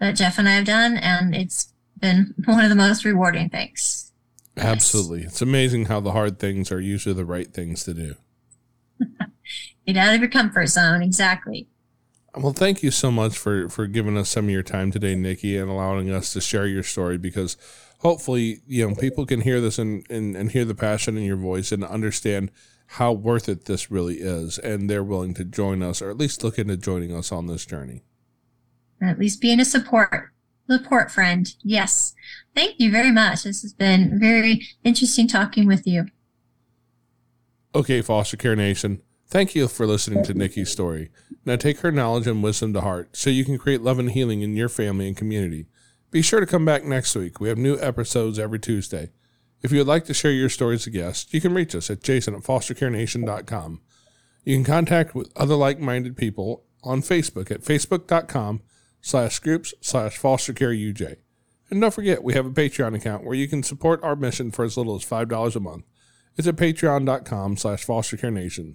[0.00, 4.12] that Jeff and I have done, and it's been one of the most rewarding things.
[4.54, 4.66] Yes.
[4.66, 5.22] Absolutely.
[5.22, 8.16] It's amazing how the hard things are usually the right things to do.
[9.86, 11.02] Get out of your comfort zone.
[11.02, 11.68] Exactly.
[12.34, 15.56] Well, thank you so much for for giving us some of your time today, Nikki,
[15.56, 17.56] and allowing us to share your story because
[17.98, 21.36] hopefully, you know, people can hear this and, and, and hear the passion in your
[21.36, 22.50] voice and understand
[22.86, 26.42] how worth it this really is, and they're willing to join us or at least
[26.42, 28.02] look into joining us on this journey.
[29.00, 30.30] At least being a support
[30.70, 31.54] support friend.
[31.62, 32.14] Yes.
[32.54, 33.42] Thank you very much.
[33.42, 36.06] This has been very interesting talking with you.
[37.74, 39.02] Okay, Foster Care Nation.
[39.32, 41.10] Thank you for listening to Nikki's story.
[41.46, 44.42] Now take her knowledge and wisdom to heart so you can create love and healing
[44.42, 45.68] in your family and community.
[46.10, 47.40] Be sure to come back next week.
[47.40, 49.08] We have new episodes every Tuesday.
[49.62, 51.88] If you would like to share your story as a guest, you can reach us
[51.88, 53.80] at jason at fostercarenation.com.
[54.44, 58.60] You can contact with other like-minded people on Facebook at facebook.com
[59.00, 61.16] slash groups slash fostercareuj.
[61.70, 64.66] And don't forget, we have a Patreon account where you can support our mission for
[64.66, 65.84] as little as $5 a month.
[66.36, 68.74] It's at patreon.com slash fostercarenation.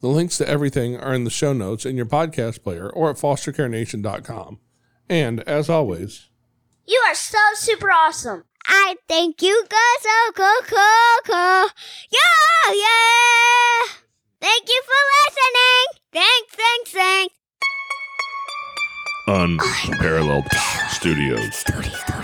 [0.00, 3.16] The links to everything are in the show notes in your podcast player or at
[3.16, 4.60] fostercarenation.com.
[5.08, 6.28] And as always,
[6.86, 8.44] You are so super awesome.
[8.66, 11.68] I think you guys are cool, cool, cool.
[12.10, 13.92] Yeah, yeah.
[14.40, 16.02] Thank you for listening.
[16.12, 17.34] Thanks, thanks, thanks.
[19.26, 20.46] Unparalleled
[20.90, 21.54] Studios.
[21.56, 22.17] Studio, studio.